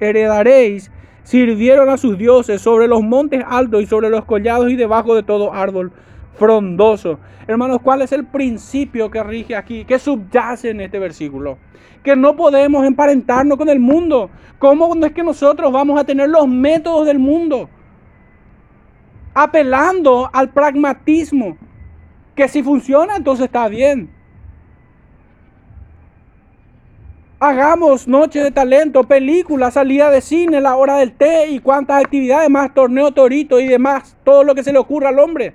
[0.00, 0.90] heredaréis
[1.22, 5.22] sirvieron a sus dioses sobre los montes altos y sobre los collados y debajo de
[5.22, 5.92] todo árbol
[6.36, 7.18] frondoso.
[7.46, 11.58] Hermanos, ¿cuál es el principio que rige aquí, que subyace en este versículo?
[12.02, 14.30] Que no podemos emparentarnos con el mundo.
[14.58, 17.68] ¿Cómo es que nosotros vamos a tener los métodos del mundo?
[19.34, 21.56] Apelando al pragmatismo.
[22.34, 24.10] Que si funciona, entonces está bien.
[27.40, 32.48] Hagamos noche de talento, películas, salida de cine, la hora del té y cuántas actividades
[32.48, 35.52] más, torneo torito y demás, todo lo que se le ocurra al hombre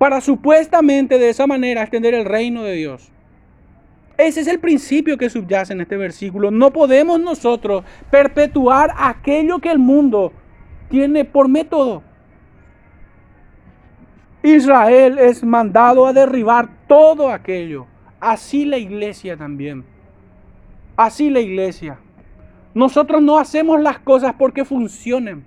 [0.00, 3.12] para supuestamente de esa manera extender el reino de Dios.
[4.16, 6.50] Ese es el principio que subyace en este versículo.
[6.50, 10.32] No podemos nosotros perpetuar aquello que el mundo
[10.88, 12.02] tiene por método.
[14.42, 17.86] Israel es mandado a derribar todo aquello.
[18.20, 19.84] Así la iglesia también.
[20.96, 21.98] Así la iglesia.
[22.72, 25.44] Nosotros no hacemos las cosas porque funcionen.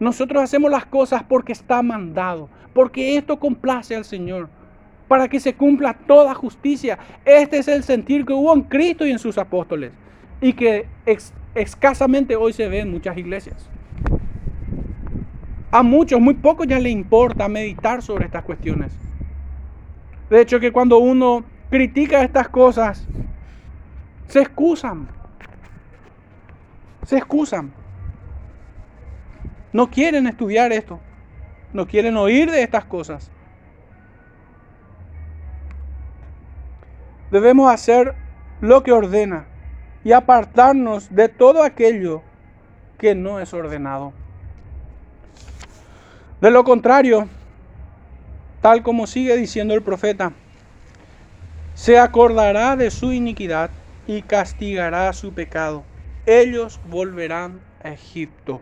[0.00, 4.48] Nosotros hacemos las cosas porque está mandado, porque esto complace al Señor,
[5.08, 6.98] para que se cumpla toda justicia.
[7.24, 9.92] Este es el sentir que hubo en Cristo y en sus apóstoles,
[10.40, 10.86] y que
[11.54, 13.68] escasamente hoy se ve en muchas iglesias.
[15.70, 18.92] A muchos, muy pocos ya le importa meditar sobre estas cuestiones.
[20.28, 23.06] De hecho, que cuando uno critica estas cosas,
[24.28, 25.08] se excusan.
[27.06, 27.72] Se excusan.
[29.72, 31.00] No quieren estudiar esto.
[31.72, 33.30] No quieren oír de estas cosas.
[37.30, 38.14] Debemos hacer
[38.60, 39.46] lo que ordena
[40.04, 42.22] y apartarnos de todo aquello
[42.98, 44.12] que no es ordenado.
[46.40, 47.28] De lo contrario,
[48.60, 50.32] tal como sigue diciendo el profeta,
[51.74, 53.70] se acordará de su iniquidad
[54.06, 55.84] y castigará su pecado.
[56.26, 58.60] Ellos volverán a Egipto.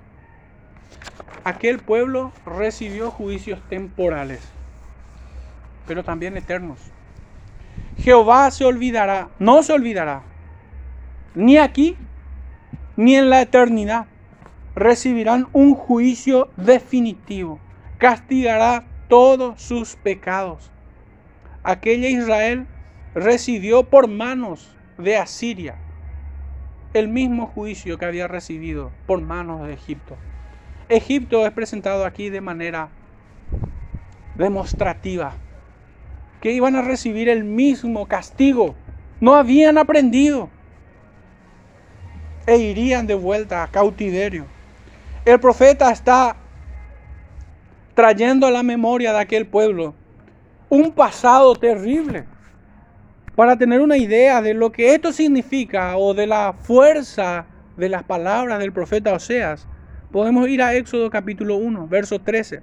[1.45, 4.41] Aquel pueblo recibió juicios temporales,
[5.87, 6.79] pero también eternos.
[7.99, 10.23] Jehová se olvidará, no se olvidará,
[11.35, 11.97] ni aquí,
[12.97, 14.07] ni en la eternidad.
[14.75, 17.59] Recibirán un juicio definitivo.
[17.99, 20.71] Castigará todos sus pecados.
[21.63, 22.67] Aquella Israel
[23.15, 25.77] recibió por manos de Asiria
[26.95, 30.17] el mismo juicio que había recibido por manos de Egipto.
[30.91, 32.89] Egipto es presentado aquí de manera
[34.35, 35.35] demostrativa,
[36.41, 38.75] que iban a recibir el mismo castigo.
[39.21, 40.51] No habían aprendido
[42.47, 44.47] e irían de vuelta a cautiverio.
[45.25, 46.37] El profeta está
[47.95, 49.95] trayendo a la memoria de aquel pueblo
[50.69, 52.25] un pasado terrible
[53.37, 58.03] para tener una idea de lo que esto significa o de la fuerza de las
[58.03, 59.67] palabras del profeta Oseas,
[60.13, 62.61] podemos ir a Éxodo capítulo 1, verso 13.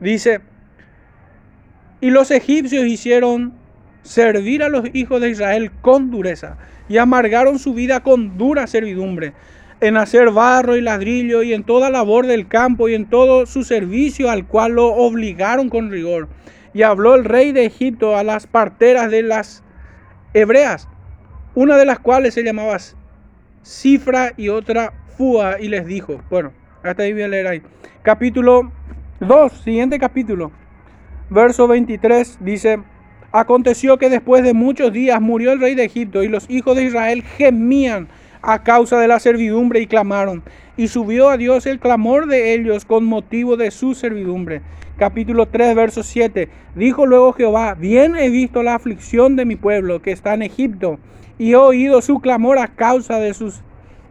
[0.00, 0.40] Dice,
[2.00, 3.54] y los egipcios hicieron
[4.02, 6.56] servir a los hijos de Israel con dureza
[6.88, 9.34] y amargaron su vida con dura servidumbre,
[9.80, 13.64] en hacer barro y ladrillo y en toda labor del campo y en todo su
[13.64, 16.28] servicio al cual lo obligaron con rigor.
[16.72, 19.62] Y habló el rey de Egipto a las parteras de las
[20.34, 20.88] hebreas,
[21.54, 22.76] una de las cuales se llamaba
[23.62, 26.52] Cifra y otra Fua, y les dijo, bueno,
[26.82, 27.62] hasta ahí voy a leer ahí.
[28.02, 28.70] Capítulo
[29.20, 30.50] 2, siguiente capítulo,
[31.28, 32.80] verso 23, dice,
[33.32, 36.84] aconteció que después de muchos días murió el rey de Egipto y los hijos de
[36.84, 38.08] Israel gemían
[38.42, 40.42] a causa de la servidumbre y clamaron.
[40.76, 44.62] Y subió a Dios el clamor de ellos con motivo de su servidumbre
[45.00, 46.50] capítulo 3, verso 7.
[46.74, 50.98] Dijo luego Jehová, bien he visto la aflicción de mi pueblo que está en Egipto,
[51.38, 53.62] y he oído su clamor a causa de sus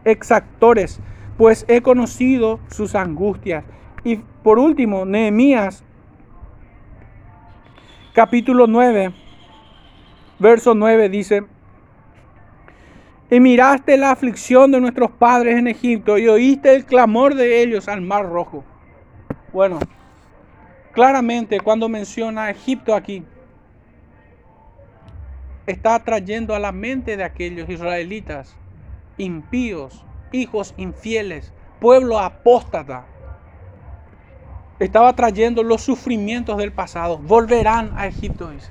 [0.04, 0.98] exactores,
[1.40, 3.64] pues he conocido sus angustias.
[4.04, 5.82] Y por último, Nehemías,
[8.12, 9.14] capítulo 9,
[10.38, 11.44] verso 9 dice,
[13.30, 17.88] y miraste la aflicción de nuestros padres en Egipto y oíste el clamor de ellos
[17.88, 18.62] al mar rojo.
[19.50, 19.78] Bueno,
[20.92, 23.24] Claramente cuando menciona Egipto aquí,
[25.66, 28.54] está trayendo a la mente de aquellos israelitas
[29.16, 33.06] impíos, hijos infieles, pueblo apóstata.
[34.78, 37.18] Estaba trayendo los sufrimientos del pasado.
[37.18, 38.70] Volverán a Egipto, dice.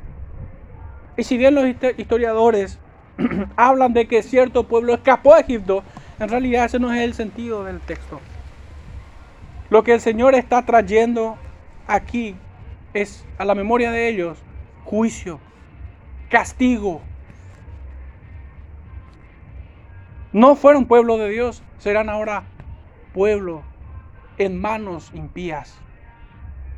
[1.17, 1.65] Y si bien los
[1.97, 2.79] historiadores
[3.55, 5.83] hablan de que cierto pueblo escapó a Egipto,
[6.19, 8.19] en realidad ese no es el sentido del texto.
[9.69, 11.37] Lo que el Señor está trayendo
[11.87, 12.35] aquí
[12.93, 14.39] es a la memoria de ellos
[14.89, 15.39] juicio,
[16.29, 17.01] castigo.
[20.31, 22.43] No fueron pueblo de Dios, serán ahora
[23.13, 23.63] pueblo
[24.37, 25.75] en manos impías.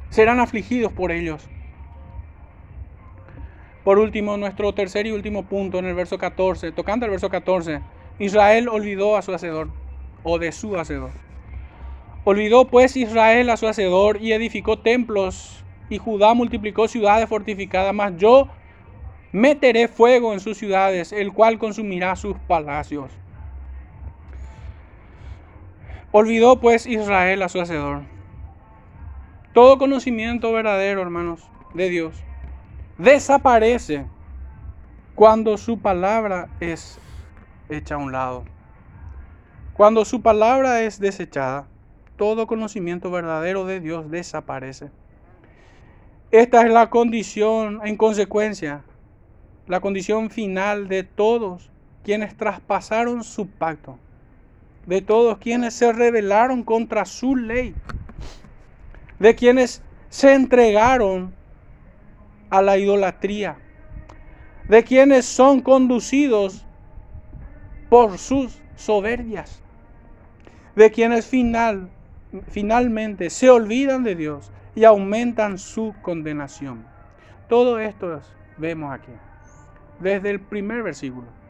[0.10, 1.49] Serán afligidos por ellos.
[3.84, 7.82] Por último, nuestro tercer y último punto en el verso 14, tocando el verso 14,
[8.19, 9.68] Israel olvidó a su hacedor
[10.23, 11.11] o de su hacedor.
[12.23, 18.15] Olvidó pues Israel a su hacedor y edificó templos, y Judá multiplicó ciudades fortificadas, mas
[18.15, 18.48] yo
[19.34, 23.20] meteré fuego en sus ciudades, el cual consumirá sus palacios.
[26.14, 28.02] Olvidó pues Israel a su hacedor.
[29.54, 32.16] Todo conocimiento verdadero, hermanos, de Dios,
[32.98, 34.06] desaparece
[35.16, 37.00] cuando su palabra es
[37.70, 38.44] hecha a un lado.
[39.74, 41.68] Cuando su palabra es desechada
[42.22, 44.92] todo conocimiento verdadero de Dios desaparece.
[46.30, 48.84] Esta es la condición, en consecuencia,
[49.66, 51.72] la condición final de todos
[52.04, 53.98] quienes traspasaron su pacto
[54.86, 57.76] de todos quienes se rebelaron contra su ley,
[59.20, 61.34] de quienes se entregaron
[62.49, 63.58] a la idolatría,
[64.68, 66.66] de quienes son conducidos
[67.90, 69.62] por sus soberbias,
[70.76, 71.90] de quienes final,
[72.48, 76.86] finalmente se olvidan de Dios y aumentan su condenación.
[77.48, 78.22] Todo esto
[78.58, 79.12] vemos aquí,
[79.99, 81.41] desde el primer versículo.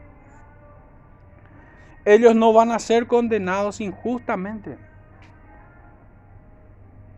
[2.04, 4.76] Ellos no van a ser condenados injustamente,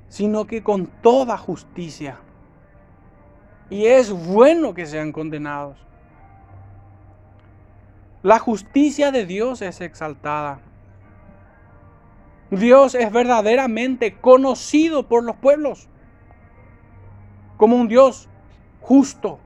[0.09, 2.19] sino que con toda justicia.
[3.71, 5.79] Y es bueno que sean condenados.
[8.23, 10.61] La justicia de Dios es exaltada.
[12.51, 15.89] Dios es verdaderamente conocido por los pueblos
[17.57, 18.29] como un Dios
[18.81, 19.39] justo,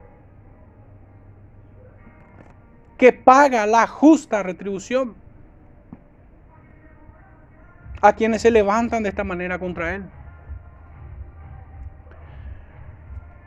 [2.97, 5.15] que paga la justa retribución
[8.01, 10.05] a quienes se levantan de esta manera contra Él.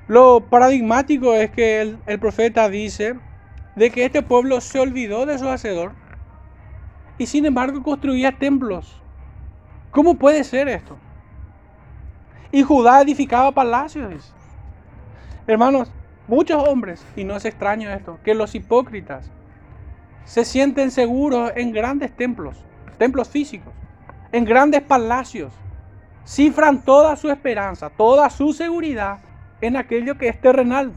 [0.08, 3.16] Lo paradigmático es que el, profeta dice
[3.76, 5.94] de que este pueblo se olvidó de su hacedor
[7.18, 9.02] y sin embargo construía templos.
[9.92, 10.98] ¿Cómo puede ser esto?
[12.52, 14.34] Y Judá edificaba palacios.
[15.48, 15.92] Hermanos,
[16.28, 19.32] muchos hombres, y no es extraño esto, que los hipócritas
[20.26, 22.58] se sienten seguros en grandes templos,
[22.98, 23.74] templos físicos,
[24.32, 25.54] en grandes palacios,
[26.26, 29.20] cifran toda su esperanza, toda su seguridad
[29.62, 30.92] en aquello que es terrenal.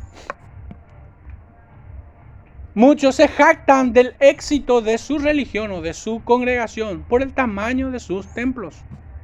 [2.74, 7.90] Muchos se jactan del éxito de su religión o de su congregación por el tamaño
[7.92, 8.76] de sus templos,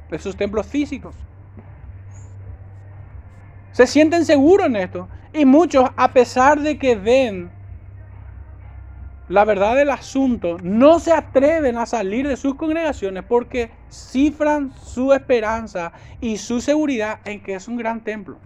[0.09, 1.15] de sus templos físicos.
[3.73, 5.07] Se sienten seguros en esto.
[5.33, 7.51] Y muchos, a pesar de que ven
[9.29, 15.13] la verdad del asunto, no se atreven a salir de sus congregaciones porque cifran su
[15.13, 18.37] esperanza y su seguridad en que es un gran templo.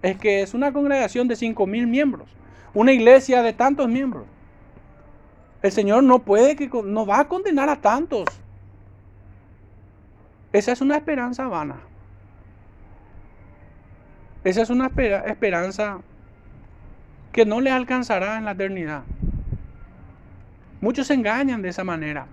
[0.00, 2.28] Es que es una congregación de 5 mil miembros,
[2.74, 4.24] una iglesia de tantos miembros.
[5.62, 8.24] El Señor no puede que no va a condenar a tantos.
[10.52, 11.76] Esa es una esperanza vana.
[14.44, 14.90] Esa es una
[15.26, 16.00] esperanza
[17.30, 19.02] que no les alcanzará en la eternidad.
[20.82, 22.26] Muchos se engañan de esa manera.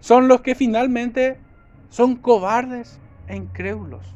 [0.00, 1.38] Son los que finalmente
[1.90, 2.98] son cobardes
[3.28, 4.14] e incrédulos.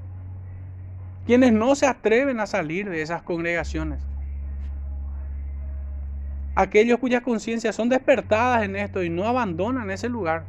[1.26, 4.00] Quienes no se atreven a salir de esas congregaciones.
[6.54, 10.44] Aquellos cuyas conciencias son despertadas en esto y no abandonan ese lugar.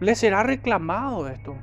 [0.00, 1.56] Les será reclamado esto.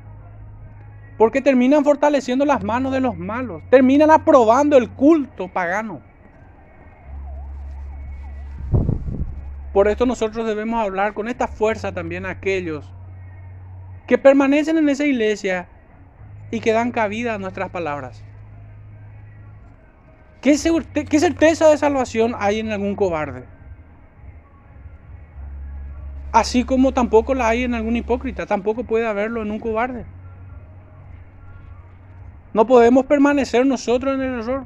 [1.17, 3.63] Porque terminan fortaleciendo las manos de los malos.
[3.71, 6.06] Terminan aprobando el culto pagano.
[9.77, 12.91] Por esto nosotros debemos hablar con esta fuerza también a aquellos
[14.07, 15.67] que permanecen en esa iglesia
[16.49, 18.23] y que dan cabida a nuestras palabras.
[20.41, 20.57] ¿Qué,
[21.07, 23.43] ¿Qué, certeza de salvación hay en algún cobarde?
[26.31, 30.07] Así como tampoco la hay en algún hipócrita, tampoco puede haberlo en un cobarde.
[32.51, 34.63] No podemos permanecer nosotros en el error.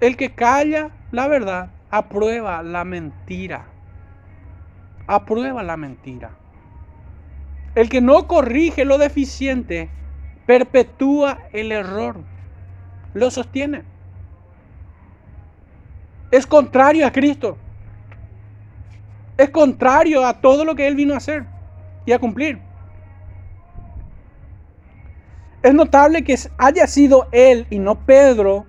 [0.00, 3.66] El que calla la verdad aprueba la mentira.
[5.06, 6.32] Aprueba la mentira.
[7.76, 9.88] El que no corrige lo deficiente
[10.44, 12.16] perpetúa el error.
[13.12, 13.84] Lo sostiene.
[16.32, 17.58] Es contrario a Cristo.
[19.36, 21.44] Es contrario a todo lo que Él vino a hacer
[22.06, 22.58] y a cumplir.
[25.62, 28.66] Es notable que haya sido él y no Pedro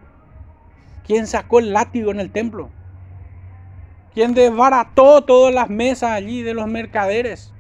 [1.06, 2.70] quien sacó el látigo en el templo.
[4.16, 7.54] Quien desbarató todas las mesas allí de los mercaderes.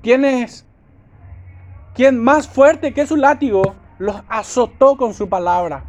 [0.00, 0.64] Quien es
[1.94, 5.84] quien más fuerte que su látigo los azotó con su palabra.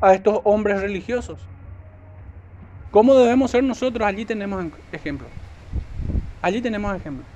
[0.00, 1.40] A estos hombres religiosos.
[2.90, 4.06] ¿Cómo debemos ser nosotros?
[4.06, 5.30] Allí tenemos ejemplos.
[6.42, 7.26] Allí tenemos ejemplos.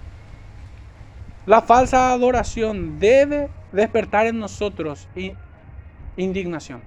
[1.46, 5.08] La falsa adoración debe despertar en nosotros
[6.16, 6.82] indignación.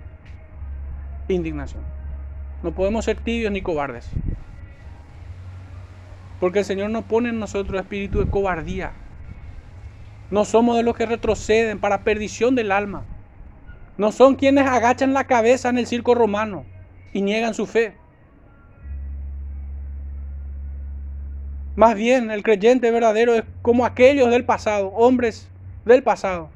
[1.28, 1.82] Indignación.
[2.64, 4.10] No podemos ser tibios ni cobardes.
[6.40, 8.92] Porque el Señor no pone en nosotros espíritu de cobardía.
[10.32, 13.06] No somos de los que retroceden para perdición del alma.
[13.98, 16.66] No son quienes agachan la cabeza en el circo romano
[17.14, 17.96] y niegan su fe.
[21.76, 25.50] Más bien, el creyente verdadero es como aquellos del pasado, hombres
[25.86, 26.50] del pasado,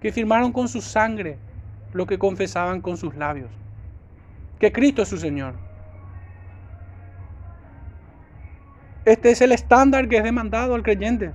[0.00, 1.38] que firmaron con su sangre
[1.92, 3.50] lo que confesaban con sus labios.
[4.58, 5.54] que Cristo es su Señor.
[9.04, 11.32] Este es el estándar que es demandado al creyente.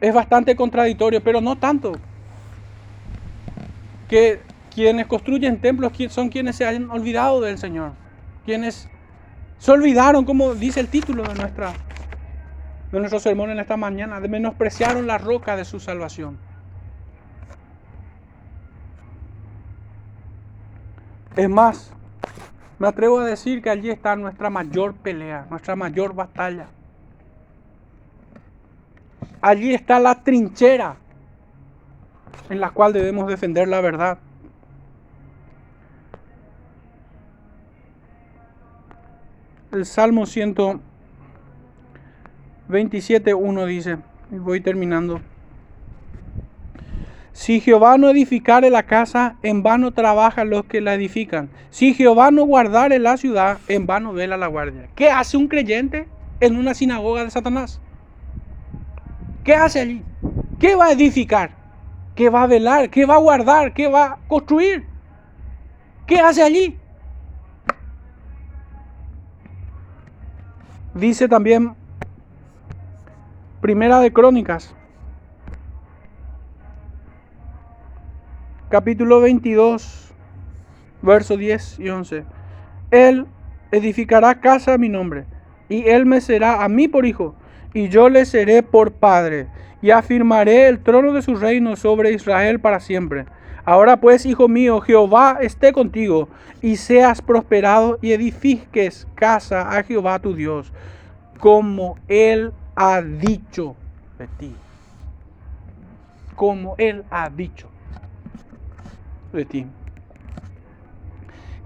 [0.00, 1.92] Es bastante contradictorio, pero no tanto.
[4.08, 4.40] Que
[4.74, 7.92] quienes construyen templos son quienes se han olvidado del Señor.
[8.44, 8.88] Quienes
[9.58, 11.72] se olvidaron, como dice el título de, nuestra,
[12.94, 16.38] de nuestro sermón en esta mañana, de menospreciaron la roca de su salvación.
[21.34, 21.92] Es más,
[22.78, 26.68] me atrevo a decir que allí está nuestra mayor pelea, nuestra mayor batalla.
[29.40, 30.96] Allí está la trinchera
[32.48, 34.18] en la cual debemos defender la verdad.
[39.72, 40.93] El Salmo 127,
[42.68, 43.98] 1 dice,
[44.30, 45.20] y voy terminando.
[47.32, 51.50] Si Jehová no edificare la casa, en vano trabajan los que la edifican.
[51.70, 54.88] Si Jehová no guardare la ciudad, en vano vela la guardia.
[54.94, 56.06] ¿Qué hace un creyente
[56.38, 57.80] en una sinagoga de Satanás?
[59.42, 60.02] ¿Qué hace allí?
[60.60, 61.50] ¿Qué va a edificar?
[62.14, 62.88] ¿Qué va a velar?
[62.88, 63.74] ¿Qué va a guardar?
[63.74, 64.86] ¿Qué va a construir?
[66.06, 66.78] ¿Qué hace allí?
[70.94, 71.74] Dice también
[73.64, 74.74] Primera de Crónicas,
[78.68, 80.12] capítulo 22,
[81.00, 82.24] versos 10 y 11.
[82.90, 83.24] Él
[83.72, 85.24] edificará casa a mi nombre,
[85.70, 87.36] y él me será a mí por hijo,
[87.72, 89.46] y yo le seré por padre,
[89.80, 93.24] y afirmaré el trono de su reino sobre Israel para siempre.
[93.64, 96.28] Ahora pues, hijo mío, Jehová esté contigo,
[96.60, 100.70] y seas prosperado, y edifiques casa a Jehová tu Dios,
[101.38, 103.76] como él ha dicho
[104.18, 104.54] de ti.
[106.34, 107.68] Como él ha dicho
[109.32, 109.66] de ti.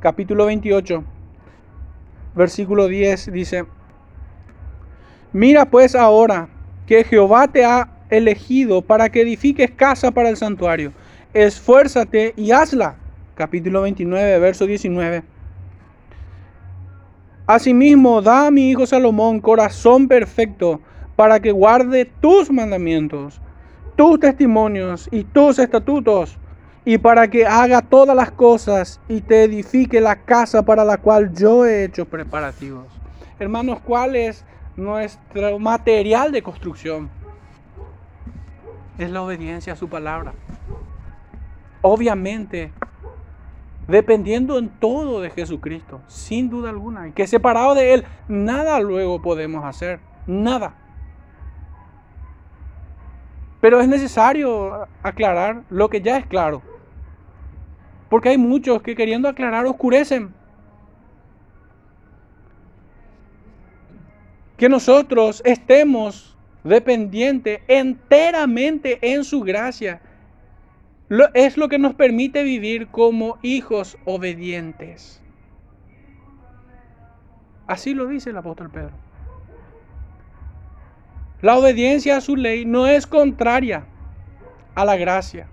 [0.00, 1.02] Capítulo 28,
[2.34, 3.64] versículo 10 dice,
[5.32, 6.48] Mira pues ahora
[6.86, 10.92] que Jehová te ha elegido para que edifiques casa para el santuario.
[11.34, 12.96] Esfuérzate y hazla.
[13.34, 15.22] Capítulo 29, verso 19.
[17.46, 20.80] Asimismo, da a mi hijo Salomón corazón perfecto
[21.18, 23.40] para que guarde tus mandamientos,
[23.96, 26.38] tus testimonios y tus estatutos,
[26.84, 31.34] y para que haga todas las cosas y te edifique la casa para la cual
[31.34, 32.86] yo he hecho preparativos.
[33.40, 34.44] Hermanos, ¿cuál es
[34.76, 37.10] nuestro material de construcción?
[38.96, 40.34] Es la obediencia a su palabra.
[41.82, 42.70] Obviamente,
[43.88, 49.20] dependiendo en todo de Jesucristo, sin duda alguna, y que separado de Él, nada luego
[49.20, 50.76] podemos hacer, nada.
[53.60, 56.62] Pero es necesario aclarar lo que ya es claro.
[58.08, 60.32] Porque hay muchos que queriendo aclarar oscurecen.
[64.56, 70.00] Que nosotros estemos dependientes enteramente en su gracia.
[71.34, 75.22] Es lo que nos permite vivir como hijos obedientes.
[77.66, 79.07] Así lo dice el apóstol Pedro.
[81.40, 83.84] La obediencia a su ley no es contraria
[84.74, 85.46] a la gracia.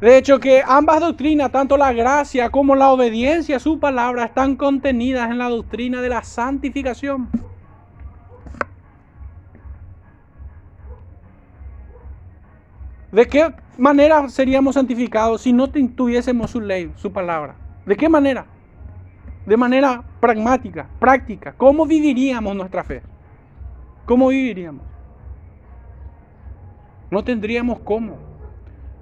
[0.00, 4.56] De hecho, que ambas doctrinas, tanto la gracia como la obediencia a su palabra, están
[4.56, 7.28] contenidas en la doctrina de la santificación.
[13.10, 17.56] ¿De qué manera seríamos santificados si no tuviésemos su ley, su palabra?
[17.86, 18.46] ¿De qué manera?
[19.46, 21.54] De manera pragmática, práctica.
[21.56, 23.02] ¿Cómo viviríamos nuestra fe?
[24.06, 24.91] ¿Cómo viviríamos?
[27.12, 28.16] No tendríamos cómo.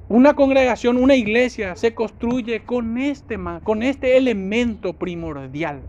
[0.09, 5.83] Una congregación, una iglesia se construye con este, con este elemento primordial.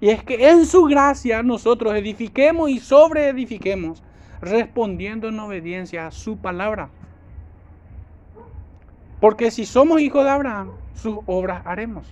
[0.00, 4.02] Y es que en su gracia nosotros edifiquemos y sobreedifiquemos,
[4.40, 6.90] respondiendo en obediencia a su palabra.
[9.20, 12.04] Porque si somos hijos de Abraham, sus obras haremos.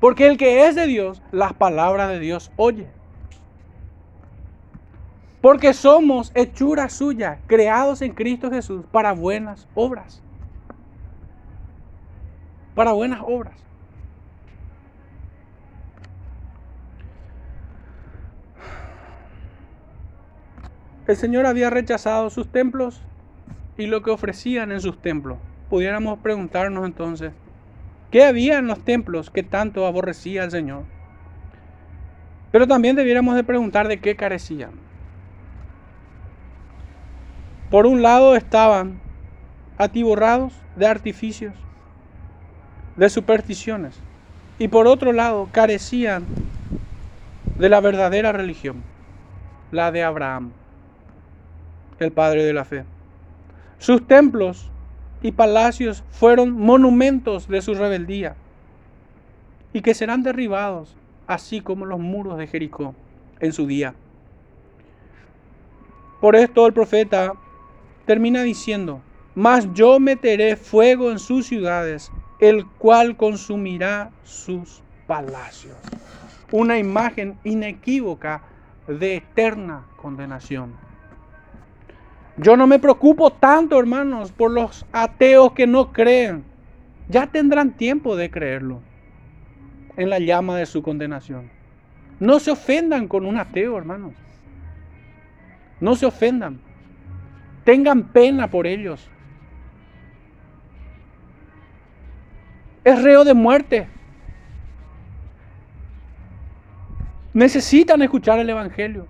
[0.00, 2.97] Porque el que es de Dios, las palabras de Dios oye.
[5.40, 10.20] Porque somos hechura suya, creados en Cristo Jesús para buenas obras.
[12.74, 13.54] Para buenas obras.
[21.06, 23.00] El Señor había rechazado sus templos
[23.78, 25.38] y lo que ofrecían en sus templos.
[25.70, 27.32] Pudiéramos preguntarnos entonces,
[28.10, 30.84] ¿qué había en los templos que tanto aborrecía el Señor?
[32.50, 34.87] Pero también debiéramos de preguntar de qué carecían.
[37.70, 38.98] Por un lado estaban
[39.76, 41.54] atiborrados de artificios,
[42.96, 43.94] de supersticiones,
[44.58, 46.24] y por otro lado carecían
[47.58, 48.82] de la verdadera religión,
[49.70, 50.52] la de Abraham,
[51.98, 52.84] el padre de la fe.
[53.78, 54.70] Sus templos
[55.20, 58.34] y palacios fueron monumentos de su rebeldía
[59.74, 60.96] y que serán derribados,
[61.26, 62.94] así como los muros de Jericó
[63.40, 63.94] en su día.
[66.20, 67.34] Por esto el profeta
[68.08, 69.02] termina diciendo,
[69.34, 72.10] mas yo meteré fuego en sus ciudades,
[72.40, 75.76] el cual consumirá sus palacios.
[76.50, 78.40] Una imagen inequívoca
[78.86, 80.72] de eterna condenación.
[82.38, 86.44] Yo no me preocupo tanto, hermanos, por los ateos que no creen.
[87.10, 88.80] Ya tendrán tiempo de creerlo
[89.98, 91.50] en la llama de su condenación.
[92.20, 94.14] No se ofendan con un ateo, hermanos.
[95.78, 96.66] No se ofendan.
[97.68, 99.10] Tengan pena por ellos.
[102.82, 103.86] Es reo de muerte.
[107.34, 109.06] Necesitan escuchar el Evangelio.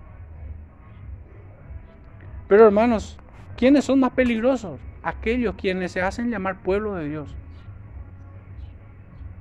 [2.49, 3.17] Pero hermanos,
[3.55, 4.77] ¿quiénes son más peligrosos?
[5.03, 7.33] Aquellos quienes se hacen llamar pueblo de Dios.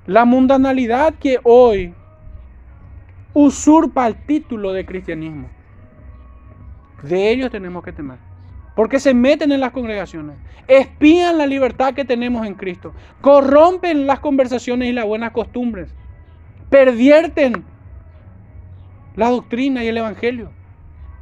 [0.07, 1.93] La mundanalidad que hoy
[3.35, 5.49] usurpa el título de cristianismo.
[7.03, 8.28] De ellos tenemos que temer.
[8.79, 10.37] Porque se meten en las congregaciones,
[10.69, 15.93] espían la libertad que tenemos en Cristo, corrompen las conversaciones y las buenas costumbres,
[16.71, 17.65] pervierten
[19.17, 20.53] la doctrina y el evangelio.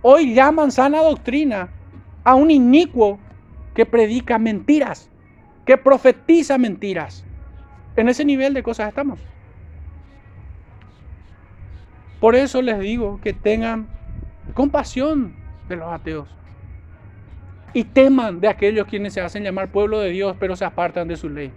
[0.02, 1.70] Hoy llaman sana doctrina
[2.24, 3.18] a un inicuo
[3.74, 5.08] que predica mentiras,
[5.64, 7.24] que profetiza mentiras.
[7.96, 9.18] En ese nivel de cosas estamos.
[12.20, 13.88] Por eso les digo que tengan
[14.52, 15.34] compasión
[15.70, 16.36] de los ateos
[17.77, 21.16] y teman de aquellos quienes se hacen llamar pueblo de Dios, pero se apartan de
[21.19, 21.53] su ley.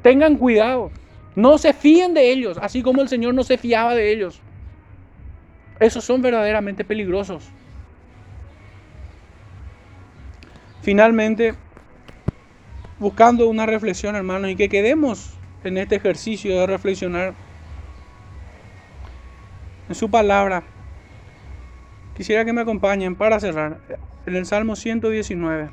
[0.00, 0.90] Tengan cuidado,
[1.36, 4.40] no se fíen de ellos, así como el Señor no se fiaba de ellos.
[5.78, 7.50] Esos son verdaderamente peligrosos.
[10.80, 11.52] Finalmente,
[12.98, 15.34] buscando una reflexión, hermanos, y que quedemos
[15.64, 17.34] en este ejercicio de reflexionar
[19.86, 20.62] en su palabra.
[22.16, 23.80] Quisiera que me acompañen para cerrar
[24.28, 25.70] en el Salmo 119.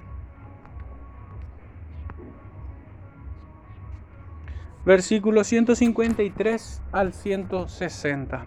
[4.86, 8.46] Versículo 153 al 160.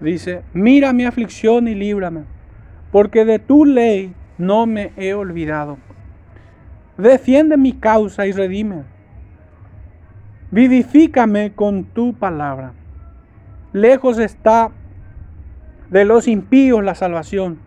[0.00, 2.24] Dice, mira mi aflicción y líbrame,
[2.92, 5.78] porque de tu ley no me he olvidado.
[6.96, 8.95] Defiende mi causa y redime.
[10.52, 12.72] Vivifícame con tu palabra.
[13.72, 14.70] Lejos está
[15.90, 17.58] de los impíos la salvación,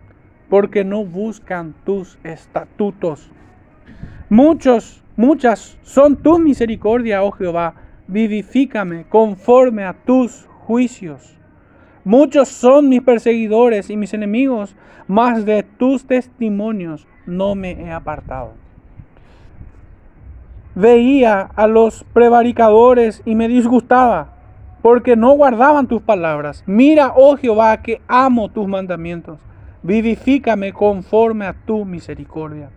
[0.48, 3.30] porque no buscan tus estatutos.
[4.30, 7.74] Muchos, muchas son tu misericordia, oh Jehová.
[8.08, 11.36] Vivifícame conforme a tus juicios.
[12.02, 14.74] Muchos son mis perseguidores y mis enemigos,
[15.06, 18.54] mas de tus testimonios no me he apartado.
[20.74, 24.34] Veía a los prevaricadores y me disgustaba,
[24.82, 26.62] porque no guardaban tus palabras.
[26.66, 29.40] Mira, oh Jehová, que amo tus mandamientos.
[29.82, 32.70] Vivifícame conforme a tu misericordia.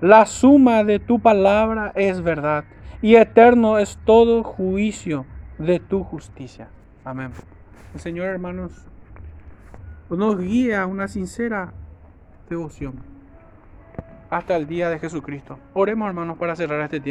[0.00, 2.64] La suma de tu palabra es verdad,
[3.02, 5.26] y eterno es todo juicio
[5.58, 6.68] de tu justicia.
[7.04, 7.32] Amén.
[7.94, 8.86] El Señor, hermanos,
[10.10, 11.72] nos guía a una sincera
[12.48, 13.13] devoción
[14.34, 15.58] hasta el día de Jesucristo.
[15.74, 17.04] Oremos, hermanos, para cerrar este tiempo.